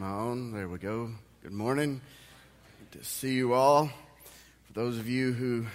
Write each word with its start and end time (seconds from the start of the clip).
I 0.00 0.06
on? 0.06 0.52
There 0.52 0.68
we 0.68 0.78
go. 0.78 1.10
Good 1.42 1.50
morning. 1.50 2.00
Good 2.78 3.00
to 3.00 3.04
see 3.04 3.34
you 3.34 3.52
all. 3.52 3.86
For 4.66 4.72
those 4.72 4.96
of 4.96 5.08
you 5.08 5.32
who 5.32 5.66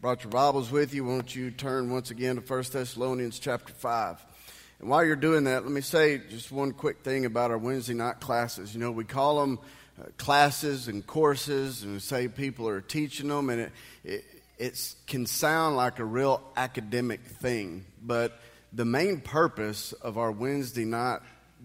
brought 0.00 0.24
your 0.24 0.32
Bibles 0.32 0.72
with 0.72 0.92
you, 0.92 1.04
won't 1.04 1.36
you 1.36 1.52
turn 1.52 1.88
once 1.88 2.10
again 2.10 2.34
to 2.34 2.42
1 2.42 2.64
Thessalonians 2.72 3.38
chapter 3.38 3.72
5. 3.72 4.24
And 4.80 4.88
while 4.88 5.04
you're 5.04 5.14
doing 5.14 5.44
that, 5.44 5.62
let 5.62 5.70
me 5.70 5.80
say 5.80 6.20
just 6.28 6.50
one 6.50 6.72
quick 6.72 7.04
thing 7.04 7.24
about 7.24 7.52
our 7.52 7.58
Wednesday 7.58 7.94
night 7.94 8.18
classes. 8.18 8.74
You 8.74 8.80
know, 8.80 8.90
we 8.90 9.04
call 9.04 9.40
them 9.40 9.60
uh, 10.00 10.06
classes 10.16 10.88
and 10.88 11.06
courses, 11.06 11.84
and 11.84 11.92
we 11.92 11.98
say 12.00 12.26
people 12.26 12.68
are 12.68 12.80
teaching 12.80 13.28
them, 13.28 13.48
and 13.48 13.60
it, 13.60 13.72
it, 14.02 14.24
it 14.58 14.94
can 15.06 15.24
sound 15.24 15.76
like 15.76 16.00
a 16.00 16.04
real 16.04 16.42
academic 16.56 17.20
thing, 17.20 17.84
but 18.02 18.40
the 18.72 18.84
main 18.84 19.20
purpose 19.20 19.92
of 19.92 20.18
our 20.18 20.32
Wednesday 20.32 20.84
night 20.84 21.20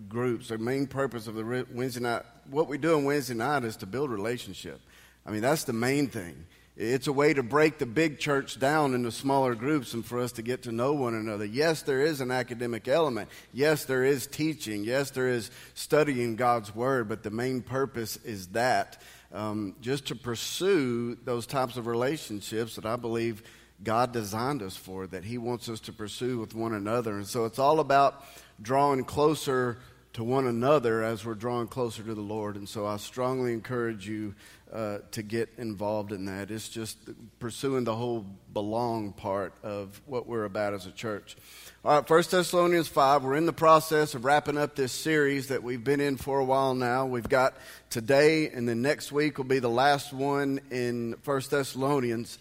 groups, 0.09 0.49
the 0.49 0.57
main 0.57 0.87
purpose 0.87 1.27
of 1.27 1.35
the 1.35 1.65
Wednesday 1.71 2.01
night, 2.01 2.23
what 2.49 2.67
we 2.67 2.77
do 2.77 2.95
on 2.95 3.05
Wednesday 3.05 3.33
night 3.33 3.63
is 3.63 3.77
to 3.77 3.85
build 3.85 4.09
relationship. 4.09 4.79
I 5.25 5.31
mean, 5.31 5.41
that's 5.41 5.63
the 5.63 5.73
main 5.73 6.07
thing. 6.07 6.45
It's 6.75 7.05
a 7.05 7.13
way 7.13 7.35
to 7.35 7.43
break 7.43 7.77
the 7.77 7.85
big 7.85 8.17
church 8.17 8.59
down 8.59 8.95
into 8.95 9.11
smaller 9.11 9.53
groups 9.53 9.93
and 9.93 10.03
for 10.03 10.19
us 10.19 10.31
to 10.33 10.41
get 10.41 10.63
to 10.63 10.71
know 10.71 10.93
one 10.93 11.13
another. 11.13 11.45
Yes, 11.45 11.83
there 11.83 12.01
is 12.01 12.19
an 12.19 12.31
academic 12.31 12.87
element. 12.87 13.29
Yes, 13.53 13.85
there 13.85 14.03
is 14.03 14.25
teaching. 14.25 14.83
Yes, 14.83 15.11
there 15.11 15.29
is 15.29 15.51
studying 15.75 16.35
God's 16.35 16.73
Word, 16.73 17.07
but 17.07 17.21
the 17.21 17.29
main 17.29 17.61
purpose 17.61 18.17
is 18.25 18.47
that 18.47 18.99
um, 19.31 19.75
just 19.81 20.07
to 20.07 20.15
pursue 20.15 21.15
those 21.23 21.45
types 21.45 21.77
of 21.77 21.85
relationships 21.85 22.75
that 22.75 22.87
I 22.87 22.95
believe 22.95 23.43
God 23.83 24.11
designed 24.11 24.61
us 24.61 24.75
for, 24.75 25.07
that 25.07 25.23
He 25.25 25.37
wants 25.37 25.69
us 25.69 25.79
to 25.81 25.93
pursue 25.93 26.39
with 26.39 26.55
one 26.55 26.73
another. 26.73 27.15
And 27.15 27.27
so 27.27 27.45
it's 27.45 27.59
all 27.59 27.79
about 27.79 28.25
drawing 28.61 29.03
closer 29.03 29.77
to 30.13 30.23
one 30.23 30.45
another 30.45 31.03
as 31.03 31.25
we're 31.25 31.33
drawing 31.33 31.67
closer 31.67 32.03
to 32.03 32.13
the 32.13 32.21
Lord. 32.21 32.55
And 32.55 32.69
so 32.69 32.85
I 32.85 32.97
strongly 32.97 33.51
encourage 33.51 34.07
you 34.07 34.35
uh, 34.71 34.99
to 35.11 35.23
get 35.23 35.49
involved 35.57 36.11
in 36.11 36.25
that. 36.25 36.51
It's 36.51 36.69
just 36.69 36.97
pursuing 37.39 37.83
the 37.83 37.95
whole 37.95 38.25
belong 38.53 39.13
part 39.13 39.53
of 39.63 39.99
what 40.05 40.27
we're 40.27 40.45
about 40.45 40.73
as 40.73 40.85
a 40.85 40.91
church. 40.91 41.35
All 41.83 41.95
right, 41.95 42.07
First 42.07 42.31
Thessalonians 42.31 42.87
5. 42.87 43.23
We're 43.23 43.35
in 43.35 43.47
the 43.47 43.53
process 43.53 44.13
of 44.13 44.23
wrapping 44.23 44.57
up 44.57 44.75
this 44.75 44.91
series 44.91 45.47
that 45.47 45.63
we've 45.63 45.83
been 45.83 45.99
in 45.99 46.17
for 46.17 46.39
a 46.39 46.45
while 46.45 46.75
now. 46.75 47.05
We've 47.05 47.27
got 47.27 47.55
today, 47.89 48.49
and 48.49 48.69
then 48.69 48.81
next 48.81 49.11
week 49.11 49.37
will 49.37 49.45
be 49.45 49.59
the 49.59 49.67
last 49.67 50.13
one 50.13 50.59
in 50.69 51.15
First 51.23 51.51
Thessalonians. 51.51 52.37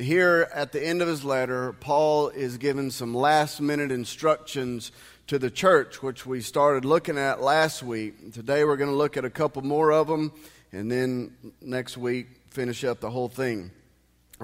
Here 0.00 0.48
at 0.54 0.72
the 0.72 0.82
end 0.82 1.02
of 1.02 1.08
his 1.08 1.24
letter, 1.24 1.74
Paul 1.74 2.30
is 2.30 2.56
giving 2.56 2.90
some 2.90 3.14
last 3.14 3.60
minute 3.60 3.92
instructions 3.92 4.92
to 5.26 5.38
the 5.38 5.50
church, 5.50 6.02
which 6.02 6.24
we 6.24 6.40
started 6.40 6.86
looking 6.86 7.18
at 7.18 7.42
last 7.42 7.82
week. 7.82 8.32
Today 8.32 8.64
we're 8.64 8.78
going 8.78 8.88
to 8.88 8.96
look 8.96 9.18
at 9.18 9.26
a 9.26 9.30
couple 9.30 9.60
more 9.60 9.92
of 9.92 10.06
them, 10.06 10.32
and 10.72 10.90
then 10.90 11.36
next 11.60 11.98
week 11.98 12.28
finish 12.48 12.82
up 12.82 13.00
the 13.00 13.10
whole 13.10 13.28
thing. 13.28 13.72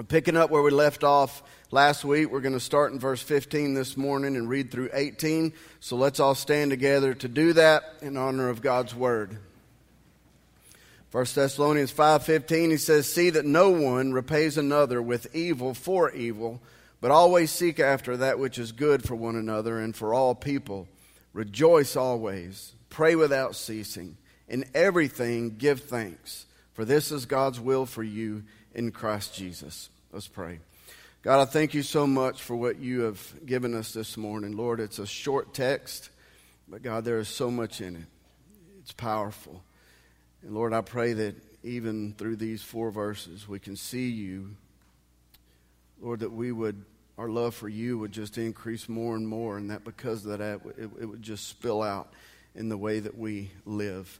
Picking 0.09 0.37
up 0.37 0.51
where 0.51 0.61
we 0.61 0.69
left 0.69 1.03
off 1.03 1.41
last 1.71 2.05
week. 2.05 2.29
We're 2.29 2.41
going 2.41 2.53
to 2.53 2.59
start 2.59 2.91
in 2.91 2.99
verse 2.99 3.23
15 3.23 3.73
this 3.73 3.97
morning 3.97 4.35
and 4.35 4.47
read 4.47 4.69
through 4.69 4.91
18. 4.93 5.53
So 5.79 5.95
let's 5.95 6.19
all 6.19 6.35
stand 6.35 6.69
together 6.69 7.15
to 7.15 7.27
do 7.27 7.53
that 7.53 7.95
in 8.03 8.15
honor 8.15 8.49
of 8.49 8.61
God's 8.61 8.93
word. 8.93 9.39
1 11.11 11.25
Thessalonians 11.35 11.91
5:15 11.91 12.71
he 12.71 12.77
says 12.77 13.11
see 13.11 13.29
that 13.29 13.45
no 13.45 13.69
one 13.69 14.13
repays 14.13 14.57
another 14.57 15.01
with 15.01 15.33
evil 15.33 15.73
for 15.73 16.11
evil 16.11 16.61
but 16.99 17.11
always 17.11 17.51
seek 17.51 17.79
after 17.79 18.17
that 18.17 18.39
which 18.39 18.57
is 18.57 18.71
good 18.71 19.03
for 19.03 19.15
one 19.15 19.35
another 19.35 19.79
and 19.79 19.95
for 19.95 20.13
all 20.13 20.33
people. 20.33 20.87
Rejoice 21.33 21.95
always. 21.95 22.73
Pray 22.89 23.15
without 23.15 23.55
ceasing. 23.55 24.17
In 24.47 24.65
everything, 24.73 25.57
give 25.57 25.81
thanks, 25.81 26.45
for 26.73 26.85
this 26.85 27.11
is 27.11 27.25
God's 27.25 27.59
will 27.59 27.85
for 27.85 28.03
you 28.03 28.43
in 28.73 28.91
Christ 28.91 29.35
Jesus. 29.35 29.89
Let's 30.11 30.27
pray. 30.27 30.59
God, 31.21 31.41
I 31.41 31.45
thank 31.45 31.73
you 31.73 31.83
so 31.83 32.07
much 32.07 32.41
for 32.41 32.55
what 32.55 32.79
you 32.79 33.01
have 33.01 33.45
given 33.45 33.73
us 33.73 33.91
this 33.91 34.15
morning. 34.15 34.55
Lord, 34.55 34.79
it's 34.79 34.99
a 34.99 35.05
short 35.05 35.53
text, 35.53 36.09
but 36.67 36.81
God, 36.81 37.03
there 37.03 37.19
is 37.19 37.27
so 37.27 37.51
much 37.51 37.81
in 37.81 37.97
it. 37.97 38.05
It's 38.79 38.93
powerful. 38.93 39.61
And 40.47 40.55
Lord, 40.55 40.73
I 40.73 40.81
pray 40.81 41.13
that 41.13 41.35
even 41.61 42.15
through 42.17 42.37
these 42.37 42.63
four 42.63 42.89
verses, 42.89 43.47
we 43.47 43.59
can 43.59 43.75
see 43.75 44.09
you 44.09 44.55
Lord, 46.01 46.19
that 46.19 46.31
we 46.31 46.51
would, 46.51 46.83
our 47.17 47.29
love 47.29 47.55
for 47.55 47.67
you 47.67 47.97
would 47.97 48.11
just 48.11 48.37
increase 48.37 48.87
more 48.87 49.15
and 49.15 49.27
more, 49.27 49.57
and 49.57 49.71
that 49.71 49.83
because 49.83 50.25
of 50.25 50.39
that, 50.39 50.61
it, 50.77 50.89
it 51.01 51.05
would 51.05 51.21
just 51.21 51.47
spill 51.47 51.81
out 51.81 52.13
in 52.55 52.69
the 52.69 52.77
way 52.77 52.99
that 52.99 53.17
we 53.17 53.51
live. 53.65 54.19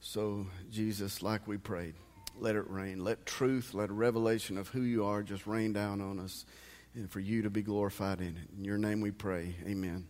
So, 0.00 0.46
Jesus, 0.70 1.22
like 1.22 1.46
we 1.46 1.58
prayed, 1.58 1.94
let 2.38 2.56
it 2.56 2.68
rain. 2.70 3.04
Let 3.04 3.26
truth, 3.26 3.74
let 3.74 3.90
a 3.90 3.92
revelation 3.92 4.56
of 4.56 4.68
who 4.68 4.82
you 4.82 5.04
are 5.04 5.22
just 5.22 5.46
rain 5.46 5.72
down 5.72 6.00
on 6.00 6.18
us, 6.18 6.46
and 6.94 7.10
for 7.10 7.20
you 7.20 7.42
to 7.42 7.50
be 7.50 7.62
glorified 7.62 8.20
in 8.20 8.28
it. 8.28 8.58
In 8.58 8.64
your 8.64 8.78
name 8.78 9.00
we 9.00 9.10
pray. 9.10 9.54
Amen. 9.66 10.06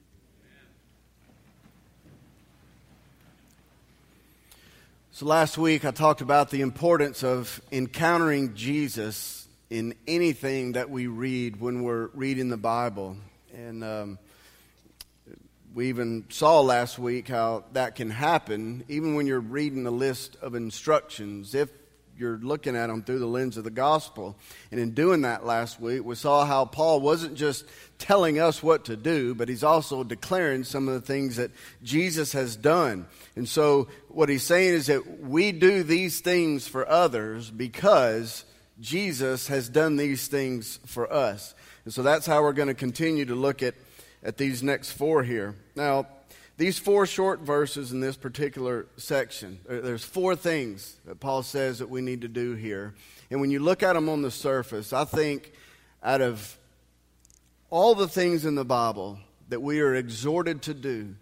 So, 5.18 5.26
last 5.26 5.58
week 5.58 5.84
I 5.84 5.90
talked 5.90 6.20
about 6.20 6.50
the 6.50 6.60
importance 6.60 7.24
of 7.24 7.60
encountering 7.72 8.54
Jesus 8.54 9.48
in 9.68 9.96
anything 10.06 10.74
that 10.74 10.90
we 10.90 11.08
read 11.08 11.60
when 11.60 11.82
we're 11.82 12.06
reading 12.14 12.50
the 12.50 12.56
Bible. 12.56 13.16
And 13.52 13.82
um, 13.82 14.20
we 15.74 15.88
even 15.88 16.26
saw 16.28 16.60
last 16.60 17.00
week 17.00 17.26
how 17.26 17.64
that 17.72 17.96
can 17.96 18.10
happen 18.10 18.84
even 18.86 19.16
when 19.16 19.26
you're 19.26 19.40
reading 19.40 19.88
a 19.88 19.90
list 19.90 20.36
of 20.40 20.54
instructions. 20.54 21.52
If 21.52 21.68
you're 22.18 22.38
looking 22.38 22.76
at 22.76 22.88
them 22.88 23.02
through 23.02 23.20
the 23.20 23.26
lens 23.26 23.56
of 23.56 23.64
the 23.64 23.70
gospel. 23.70 24.36
And 24.70 24.80
in 24.80 24.92
doing 24.92 25.22
that 25.22 25.46
last 25.46 25.80
week, 25.80 26.04
we 26.04 26.14
saw 26.14 26.44
how 26.44 26.64
Paul 26.64 27.00
wasn't 27.00 27.34
just 27.34 27.64
telling 27.98 28.38
us 28.38 28.62
what 28.62 28.86
to 28.86 28.96
do, 28.96 29.34
but 29.34 29.48
he's 29.48 29.64
also 29.64 30.04
declaring 30.04 30.64
some 30.64 30.88
of 30.88 30.94
the 30.94 31.00
things 31.00 31.36
that 31.36 31.50
Jesus 31.82 32.32
has 32.32 32.56
done. 32.56 33.06
And 33.36 33.48
so 33.48 33.88
what 34.08 34.28
he's 34.28 34.42
saying 34.42 34.74
is 34.74 34.86
that 34.86 35.20
we 35.20 35.52
do 35.52 35.82
these 35.82 36.20
things 36.20 36.66
for 36.66 36.88
others 36.88 37.50
because 37.50 38.44
Jesus 38.80 39.48
has 39.48 39.68
done 39.68 39.96
these 39.96 40.28
things 40.28 40.78
for 40.86 41.12
us. 41.12 41.54
And 41.84 41.92
so 41.94 42.02
that's 42.02 42.26
how 42.26 42.42
we're 42.42 42.52
going 42.52 42.68
to 42.68 42.74
continue 42.74 43.24
to 43.24 43.34
look 43.34 43.62
at, 43.62 43.74
at 44.22 44.36
these 44.36 44.62
next 44.62 44.92
four 44.92 45.22
here. 45.22 45.54
Now, 45.74 46.06
these 46.58 46.76
four 46.76 47.06
short 47.06 47.40
verses 47.40 47.92
in 47.92 48.00
this 48.00 48.16
particular 48.16 48.86
section, 48.96 49.60
uh, 49.70 49.80
there's 49.80 50.04
four 50.04 50.34
things 50.34 50.96
that 51.06 51.20
Paul 51.20 51.44
says 51.44 51.78
that 51.78 51.88
we 51.88 52.00
need 52.00 52.22
to 52.22 52.28
do 52.28 52.54
here. 52.54 52.94
And 53.30 53.40
when 53.40 53.52
you 53.52 53.60
look 53.60 53.84
at 53.84 53.92
them 53.92 54.08
on 54.08 54.22
the 54.22 54.30
surface, 54.32 54.92
I 54.92 55.04
think 55.04 55.52
out 56.02 56.20
of 56.20 56.58
all 57.70 57.94
the 57.94 58.08
things 58.08 58.44
in 58.44 58.56
the 58.56 58.64
Bible 58.64 59.20
that 59.50 59.62
we 59.62 59.80
are 59.80 59.94
exhorted 59.94 60.62
to 60.62 60.74
do, 60.74 61.14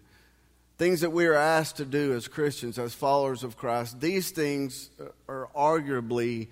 things 0.79 1.01
that 1.01 1.11
we 1.11 1.27
are 1.27 1.35
asked 1.35 1.77
to 1.77 1.85
do 1.85 2.15
as 2.15 2.27
Christians, 2.27 2.79
as 2.79 2.95
followers 2.95 3.43
of 3.43 3.57
Christ, 3.57 4.01
these 4.01 4.31
things 4.31 4.89
uh, 4.99 5.05
are 5.31 5.49
arguably 5.55 6.47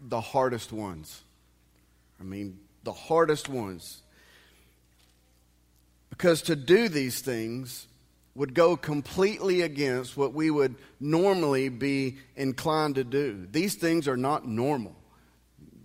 the 0.00 0.22
hardest 0.22 0.72
ones. 0.72 1.20
I 2.18 2.24
mean, 2.24 2.58
the 2.82 2.92
hardest 2.94 3.50
ones. 3.50 4.00
Because 6.08 6.40
to 6.42 6.56
do 6.56 6.88
these 6.88 7.20
things 7.20 7.88
would 8.34 8.54
go 8.54 8.76
completely 8.76 9.60
against 9.60 10.16
what 10.16 10.32
we 10.32 10.50
would 10.50 10.74
normally 10.98 11.68
be 11.68 12.16
inclined 12.34 12.94
to 12.94 13.04
do. 13.04 13.46
These 13.50 13.74
things 13.74 14.08
are 14.08 14.16
not 14.16 14.46
normal. 14.46 14.96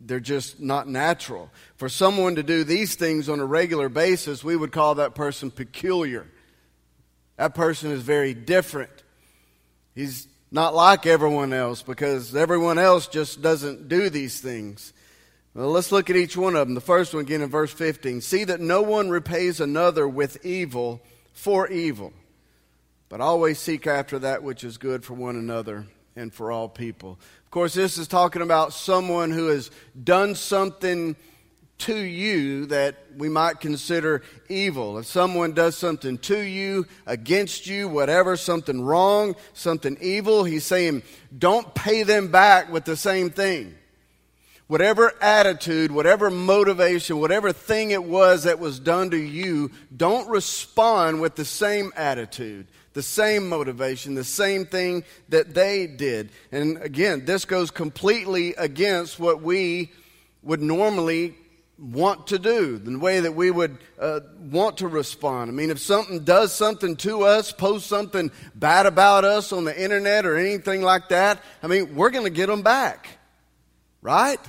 They're 0.06 0.20
just 0.22 0.62
not 0.62 0.88
natural. 0.88 1.50
For 1.76 1.90
someone 1.90 2.36
to 2.36 2.44
do 2.44 2.64
these 2.64 2.96
things 2.96 3.28
on 3.28 3.42
a 3.42 3.46
regular 3.46 3.90
basis, 3.90 4.44
we 4.44 4.56
would 4.56 4.72
call 4.72 4.96
that 4.96 5.16
person 5.16 5.52
peculiar. 5.52 6.26
That 7.36 7.54
person 7.54 7.92
is 7.92 8.02
very 8.02 8.34
different. 8.34 8.92
He's 9.94 10.28
not 10.50 10.74
like 10.74 11.06
everyone 11.06 11.52
else 11.52 11.82
because 11.82 12.36
everyone 12.36 12.78
else 12.80 13.08
just 13.08 13.42
doesn't 13.42 13.90
do 13.90 14.10
these 14.10 14.40
things. 14.40 14.94
Well, 15.54 15.72
let's 15.72 15.92
look 15.92 16.10
at 16.10 16.16
each 16.16 16.38
one 16.38 16.56
of 16.56 16.68
them. 16.68 16.76
The 16.76 16.82
first 16.82 17.14
one 17.14 17.24
again 17.24 17.42
in 17.42 17.50
verse 17.50 17.74
15. 17.74 18.22
See 18.22 18.44
that 18.46 18.62
no 18.62 18.82
one 18.84 19.10
repays 19.10 19.60
another 19.60 20.08
with 20.08 20.46
evil 20.46 21.02
for 21.34 21.68
evil, 21.68 22.14
but 23.10 23.22
always 23.22 23.60
seek 23.60 23.88
after 23.88 24.20
that 24.20 24.44
which 24.44 24.64
is 24.64 24.78
good 24.78 25.04
for 25.04 25.14
one 25.14 25.36
another 25.36 25.86
and 26.16 26.34
for 26.34 26.52
all 26.52 26.68
people. 26.68 27.20
Of 27.46 27.52
course, 27.52 27.74
this 27.74 27.98
is 27.98 28.08
talking 28.08 28.42
about 28.42 28.74
someone 28.74 29.32
who 29.32 29.48
has 29.48 29.72
done 30.04 30.36
something 30.36 31.16
to 31.80 31.96
you 31.96 32.66
that 32.66 32.96
we 33.16 33.30
might 33.30 33.60
consider 33.60 34.24
evil. 34.50 34.98
If 34.98 35.06
someone 35.06 35.54
does 35.54 35.78
something 35.78 36.18
to 36.18 36.40
you, 36.40 36.88
against 37.06 37.68
you, 37.68 37.88
whatever, 37.88 38.36
something 38.36 38.82
wrong, 38.82 39.36
something 39.54 39.96
evil, 40.02 40.44
he's 40.44 40.66
saying, 40.66 41.04
don't 41.38 41.76
pay 41.76 42.02
them 42.02 42.30
back 42.30 42.72
with 42.72 42.86
the 42.86 42.98
same 42.98 43.30
thing. 43.30 43.76
whatever 44.68 45.14
attitude, 45.22 45.92
whatever 45.92 46.30
motivation, 46.30 47.20
whatever 47.20 47.52
thing 47.52 47.92
it 47.92 48.04
was 48.04 48.44
that 48.44 48.60
was 48.60 48.80
done 48.80 49.10
to 49.10 49.18
you, 49.18 49.72
don't 49.96 50.30
respond 50.30 51.22
with 51.22 51.36
the 51.36 51.46
same 51.46 51.92
attitude, 51.96 52.68
the 52.98 53.04
same 53.04 53.48
motivation, 53.48 54.16
the 54.16 54.24
same 54.24 54.66
thing 54.66 55.04
that 55.30 55.54
they 55.54 55.86
did. 55.86 56.32
And 56.52 56.82
again, 56.82 57.26
this 57.26 57.46
goes 57.46 57.70
completely 57.70 58.56
against 58.56 59.20
what 59.20 59.40
we 59.40 59.92
would 60.42 60.64
normally 60.64 61.36
want 61.78 62.26
to 62.26 62.40
do, 62.40 62.80
the 62.80 62.98
way 62.98 63.20
that 63.20 63.36
we 63.36 63.52
would 63.52 63.78
uh, 64.00 64.22
want 64.40 64.78
to 64.78 64.88
respond. 64.88 65.52
I 65.52 65.54
mean, 65.54 65.70
if 65.70 65.78
something 65.78 66.24
does 66.24 66.52
something 66.52 66.96
to 66.96 67.22
us, 67.22 67.52
post 67.52 67.86
something 67.86 68.32
bad 68.56 68.88
about 68.88 69.26
us 69.26 69.54
on 69.54 69.66
the 69.66 69.80
internet 69.80 70.26
or 70.26 70.36
anything 70.36 70.82
like 70.82 71.10
that, 71.10 71.40
I 71.62 71.68
mean, 71.68 71.96
we're 71.96 72.10
going 72.10 72.26
to 72.26 72.32
get 72.32 72.48
them 72.48 72.64
back, 72.64 73.10
right? 74.02 74.40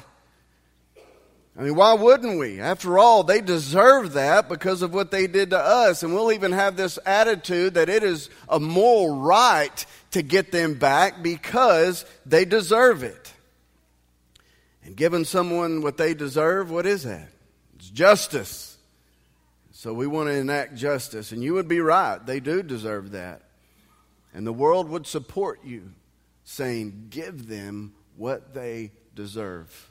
I 1.58 1.62
mean, 1.62 1.74
why 1.74 1.94
wouldn't 1.94 2.38
we? 2.38 2.60
After 2.60 3.00
all, 3.00 3.24
they 3.24 3.40
deserve 3.40 4.12
that 4.12 4.48
because 4.48 4.80
of 4.80 4.94
what 4.94 5.10
they 5.10 5.26
did 5.26 5.50
to 5.50 5.58
us. 5.58 6.04
And 6.04 6.14
we'll 6.14 6.30
even 6.30 6.52
have 6.52 6.76
this 6.76 7.00
attitude 7.04 7.74
that 7.74 7.88
it 7.88 8.04
is 8.04 8.30
a 8.48 8.60
moral 8.60 9.16
right 9.16 9.84
to 10.12 10.22
get 10.22 10.52
them 10.52 10.74
back 10.74 11.20
because 11.20 12.04
they 12.24 12.44
deserve 12.44 13.02
it. 13.02 13.32
And 14.84 14.94
giving 14.94 15.24
someone 15.24 15.82
what 15.82 15.96
they 15.96 16.14
deserve, 16.14 16.70
what 16.70 16.86
is 16.86 17.02
that? 17.02 17.28
It's 17.74 17.90
justice. 17.90 18.78
So 19.72 19.92
we 19.92 20.06
want 20.06 20.28
to 20.28 20.34
enact 20.34 20.76
justice. 20.76 21.32
And 21.32 21.42
you 21.42 21.54
would 21.54 21.68
be 21.68 21.80
right. 21.80 22.24
They 22.24 22.38
do 22.38 22.62
deserve 22.62 23.10
that. 23.10 23.42
And 24.32 24.46
the 24.46 24.52
world 24.52 24.88
would 24.90 25.08
support 25.08 25.64
you 25.64 25.90
saying, 26.44 27.08
give 27.10 27.48
them 27.48 27.94
what 28.16 28.54
they 28.54 28.92
deserve. 29.16 29.90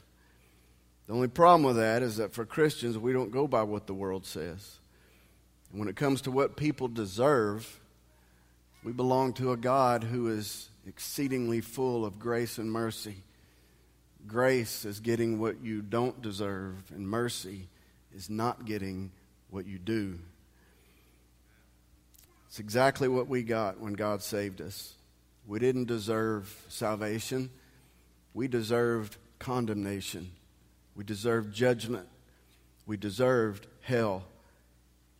The 1.08 1.14
only 1.14 1.28
problem 1.28 1.62
with 1.62 1.76
that 1.76 2.02
is 2.02 2.18
that 2.18 2.34
for 2.34 2.44
Christians, 2.44 2.98
we 2.98 3.14
don't 3.14 3.32
go 3.32 3.48
by 3.48 3.62
what 3.62 3.86
the 3.86 3.94
world 3.94 4.26
says. 4.26 4.78
And 5.70 5.80
when 5.80 5.88
it 5.88 5.96
comes 5.96 6.20
to 6.22 6.30
what 6.30 6.54
people 6.54 6.86
deserve, 6.86 7.80
we 8.84 8.92
belong 8.92 9.32
to 9.34 9.52
a 9.52 9.56
God 9.56 10.04
who 10.04 10.28
is 10.28 10.68
exceedingly 10.86 11.62
full 11.62 12.04
of 12.04 12.18
grace 12.18 12.58
and 12.58 12.70
mercy. 12.70 13.16
Grace 14.26 14.84
is 14.84 15.00
getting 15.00 15.40
what 15.40 15.62
you 15.62 15.80
don't 15.80 16.20
deserve, 16.20 16.74
and 16.94 17.08
mercy 17.08 17.68
is 18.14 18.28
not 18.28 18.66
getting 18.66 19.10
what 19.48 19.64
you 19.64 19.78
do. 19.78 20.18
It's 22.48 22.58
exactly 22.58 23.08
what 23.08 23.28
we 23.28 23.42
got 23.42 23.80
when 23.80 23.94
God 23.94 24.22
saved 24.22 24.60
us. 24.60 24.92
We 25.46 25.58
didn't 25.58 25.86
deserve 25.86 26.54
salvation, 26.68 27.48
we 28.34 28.46
deserved 28.46 29.16
condemnation. 29.38 30.32
We 30.98 31.04
deserved 31.04 31.54
judgment, 31.54 32.08
we 32.84 32.96
deserved 32.96 33.68
hell. 33.82 34.24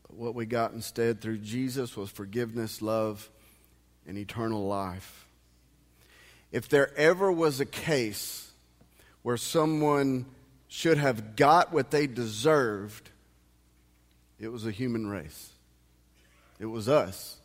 But 0.03 0.17
what 0.17 0.35
we 0.35 0.45
got 0.45 0.73
instead 0.73 1.21
through 1.21 1.39
Jesus 1.39 1.97
was 1.97 2.11
forgiveness, 2.11 2.83
love, 2.83 3.31
and 4.05 4.19
eternal 4.19 4.67
life. 4.67 5.25
If 6.51 6.69
there 6.69 6.93
ever 6.97 7.31
was 7.31 7.61
a 7.61 7.65
case 7.65 8.51
where 9.23 9.37
someone 9.37 10.27
should 10.67 10.99
have 10.99 11.37
got 11.37 11.73
what 11.73 11.93
they 11.93 12.09
deserved, 12.09 13.11
it 14.41 14.49
was 14.49 14.67
a 14.67 14.73
human 14.73 15.07
race. 15.07 15.51
It 16.59 16.67
was 16.67 16.89
us. 16.89 17.37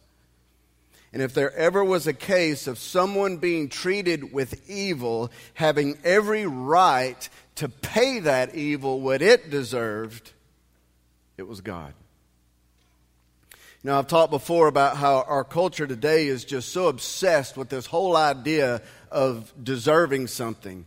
And 1.14 1.22
if 1.22 1.36
there 1.36 1.54
ever 1.54 1.84
was 1.84 2.08
a 2.08 2.14
case 2.14 2.66
of 2.66 2.80
someone 2.80 3.38
being 3.38 3.70
treated 3.70 4.34
with 4.34 4.68
evil, 4.68 5.32
having 5.54 6.00
every 6.04 6.48
right 6.48 7.30
to 7.56 7.70
pay 7.70 8.20
that 8.20 8.56
evil 8.56 9.00
what 9.00 9.22
it 9.22 9.52
deserved, 9.52 10.32
it 11.38 11.48
was 11.48 11.62
God. 11.62 11.94
Now, 13.84 14.00
I've 14.00 14.08
talked 14.08 14.32
before 14.32 14.68
about 14.68 14.98
how 14.98 15.22
our 15.28 15.44
culture 15.44 15.86
today 15.86 16.28
is 16.28 16.46
just 16.46 16.70
so 16.70 16.88
obsessed 16.88 17.58
with 17.58 17.70
this 17.70 17.86
whole 17.86 18.16
idea 18.16 18.82
of 19.12 19.54
deserving 19.62 20.28
something. 20.28 20.86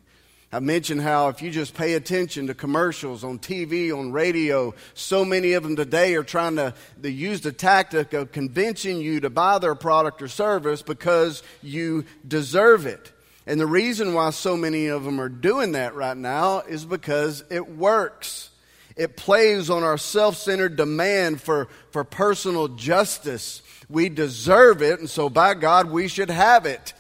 I 0.53 0.61
mentioned 0.61 1.03
how 1.03 1.29
if 1.29 1.43
you 1.43 1.51
just 1.51 1.75
pay 1.75 1.95
attention 1.95 2.47
to 2.47 2.55
commercials 2.55 3.25
on 3.25 3.41
TV, 3.41 3.93
on 3.93 4.13
radio, 4.13 4.75
so 4.95 5.25
many 5.25 5.55
of 5.55 5.65
them 5.65 5.75
today 5.75 6.15
are 6.15 6.23
trying 6.23 6.57
to 6.57 6.73
use 7.03 7.41
the 7.41 7.51
tactic 7.51 8.13
of 8.13 8.31
convincing 8.31 9.01
you 9.01 9.21
to 9.21 9.31
buy 9.31 9.59
their 9.59 9.75
product 9.75 10.23
or 10.23 10.29
service 10.29 10.83
because 10.83 11.43
you 11.63 12.05
deserve 12.27 12.87
it. 12.87 13.13
And 13.45 13.61
the 13.61 13.67
reason 13.67 14.15
why 14.15 14.31
so 14.31 14.57
many 14.57 14.87
of 14.87 15.05
them 15.05 15.21
are 15.21 15.29
doing 15.29 15.73
that 15.73 15.95
right 15.95 16.17
now 16.17 16.61
is 16.61 16.85
because 16.85 17.45
it 17.51 17.69
works. 17.69 18.51
It 18.97 19.17
plays 19.17 19.69
on 19.69 19.83
our 19.83 19.99
self 19.99 20.37
centered 20.37 20.77
demand 20.77 21.41
for, 21.41 21.69
for 21.91 22.05
personal 22.05 22.69
justice. 22.69 23.63
We 23.89 24.09
deserve 24.09 24.81
it, 24.81 25.01
and 25.01 25.11
so 25.11 25.29
by 25.29 25.55
God, 25.55 25.91
we 25.91 26.09
should 26.09 26.31
have 26.31 26.67
it. 26.67 26.95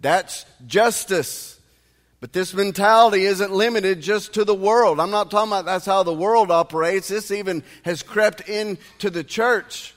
That's 0.00 0.44
justice. 0.66 1.57
But 2.20 2.32
this 2.32 2.52
mentality 2.52 3.24
isn't 3.24 3.52
limited 3.52 4.00
just 4.00 4.34
to 4.34 4.44
the 4.44 4.54
world. 4.54 4.98
I'm 4.98 5.10
not 5.10 5.30
talking 5.30 5.50
about 5.50 5.66
that's 5.66 5.86
how 5.86 6.02
the 6.02 6.12
world 6.12 6.50
operates. 6.50 7.08
This 7.08 7.30
even 7.30 7.62
has 7.84 8.02
crept 8.02 8.48
into 8.48 9.08
the 9.08 9.22
church. 9.22 9.94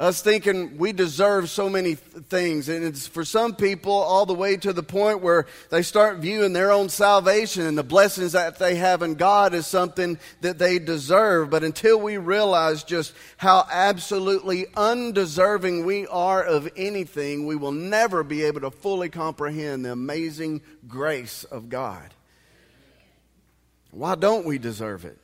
Us 0.00 0.22
thinking 0.22 0.78
we 0.78 0.92
deserve 0.92 1.50
so 1.50 1.68
many 1.68 1.94
things. 1.94 2.70
And 2.70 2.86
it's 2.86 3.06
for 3.06 3.22
some 3.22 3.54
people 3.54 3.92
all 3.92 4.24
the 4.24 4.32
way 4.32 4.56
to 4.56 4.72
the 4.72 4.82
point 4.82 5.20
where 5.20 5.44
they 5.68 5.82
start 5.82 6.20
viewing 6.20 6.54
their 6.54 6.72
own 6.72 6.88
salvation 6.88 7.66
and 7.66 7.76
the 7.76 7.82
blessings 7.82 8.32
that 8.32 8.58
they 8.58 8.76
have 8.76 9.02
in 9.02 9.16
God 9.16 9.52
as 9.52 9.66
something 9.66 10.18
that 10.40 10.58
they 10.58 10.78
deserve. 10.78 11.50
But 11.50 11.64
until 11.64 12.00
we 12.00 12.16
realize 12.16 12.82
just 12.82 13.12
how 13.36 13.66
absolutely 13.70 14.68
undeserving 14.74 15.84
we 15.84 16.06
are 16.06 16.42
of 16.42 16.66
anything, 16.76 17.44
we 17.44 17.56
will 17.56 17.70
never 17.70 18.24
be 18.24 18.44
able 18.44 18.62
to 18.62 18.70
fully 18.70 19.10
comprehend 19.10 19.84
the 19.84 19.92
amazing 19.92 20.62
grace 20.88 21.44
of 21.44 21.68
God. 21.68 22.14
Why 23.90 24.14
don't 24.14 24.46
we 24.46 24.56
deserve 24.56 25.04
it? 25.04 25.18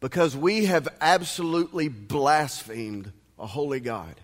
Because 0.00 0.36
we 0.36 0.66
have 0.66 0.88
absolutely 1.00 1.88
blasphemed 1.88 3.12
a 3.38 3.46
holy 3.46 3.80
God. 3.80 4.14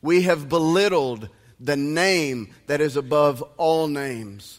We 0.00 0.22
have 0.22 0.48
belittled 0.48 1.28
the 1.60 1.76
name 1.76 2.52
that 2.66 2.80
is 2.80 2.96
above 2.96 3.42
all 3.56 3.86
names. 3.86 4.58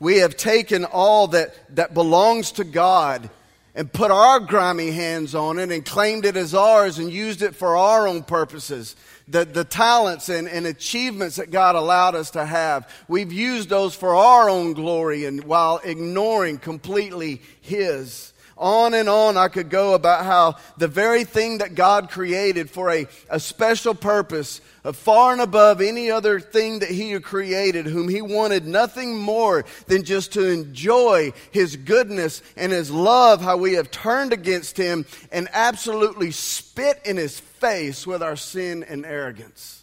We 0.00 0.18
have 0.18 0.36
taken 0.36 0.84
all 0.84 1.28
that, 1.28 1.54
that 1.76 1.94
belongs 1.94 2.52
to 2.52 2.64
God 2.64 3.30
and 3.74 3.90
put 3.90 4.10
our 4.10 4.40
grimy 4.40 4.90
hands 4.90 5.34
on 5.34 5.58
it 5.58 5.70
and 5.70 5.84
claimed 5.84 6.24
it 6.24 6.36
as 6.36 6.54
ours 6.54 6.98
and 6.98 7.10
used 7.10 7.42
it 7.42 7.54
for 7.54 7.76
our 7.76 8.06
own 8.06 8.22
purposes. 8.22 8.96
The, 9.28 9.44
the 9.44 9.64
talents 9.64 10.28
and, 10.28 10.48
and 10.48 10.66
achievements 10.66 11.36
that 11.36 11.50
God 11.50 11.74
allowed 11.74 12.14
us 12.14 12.30
to 12.32 12.44
have, 12.44 12.88
we've 13.08 13.32
used 13.32 13.68
those 13.68 13.94
for 13.94 14.14
our 14.14 14.50
own 14.50 14.74
glory 14.74 15.24
and 15.24 15.44
while 15.44 15.80
ignoring 15.84 16.58
completely 16.58 17.40
His. 17.60 18.31
On 18.62 18.94
and 18.94 19.08
on 19.08 19.36
I 19.36 19.48
could 19.48 19.70
go 19.70 19.94
about 19.94 20.24
how 20.24 20.54
the 20.78 20.86
very 20.86 21.24
thing 21.24 21.58
that 21.58 21.74
God 21.74 22.08
created 22.08 22.70
for 22.70 22.92
a, 22.92 23.08
a 23.28 23.40
special 23.40 23.92
purpose, 23.92 24.60
uh, 24.84 24.92
far 24.92 25.32
and 25.32 25.40
above 25.40 25.80
any 25.80 26.12
other 26.12 26.38
thing 26.38 26.78
that 26.78 26.88
He 26.88 27.18
created, 27.18 27.86
whom 27.86 28.08
He 28.08 28.22
wanted 28.22 28.64
nothing 28.64 29.18
more 29.18 29.64
than 29.88 30.04
just 30.04 30.34
to 30.34 30.48
enjoy 30.48 31.32
His 31.50 31.74
goodness 31.74 32.40
and 32.56 32.70
His 32.70 32.88
love, 32.88 33.40
how 33.42 33.56
we 33.56 33.72
have 33.72 33.90
turned 33.90 34.32
against 34.32 34.76
Him 34.76 35.06
and 35.32 35.48
absolutely 35.52 36.30
spit 36.30 37.00
in 37.04 37.16
His 37.16 37.40
face 37.40 38.06
with 38.06 38.22
our 38.22 38.36
sin 38.36 38.84
and 38.84 39.04
arrogance. 39.04 39.82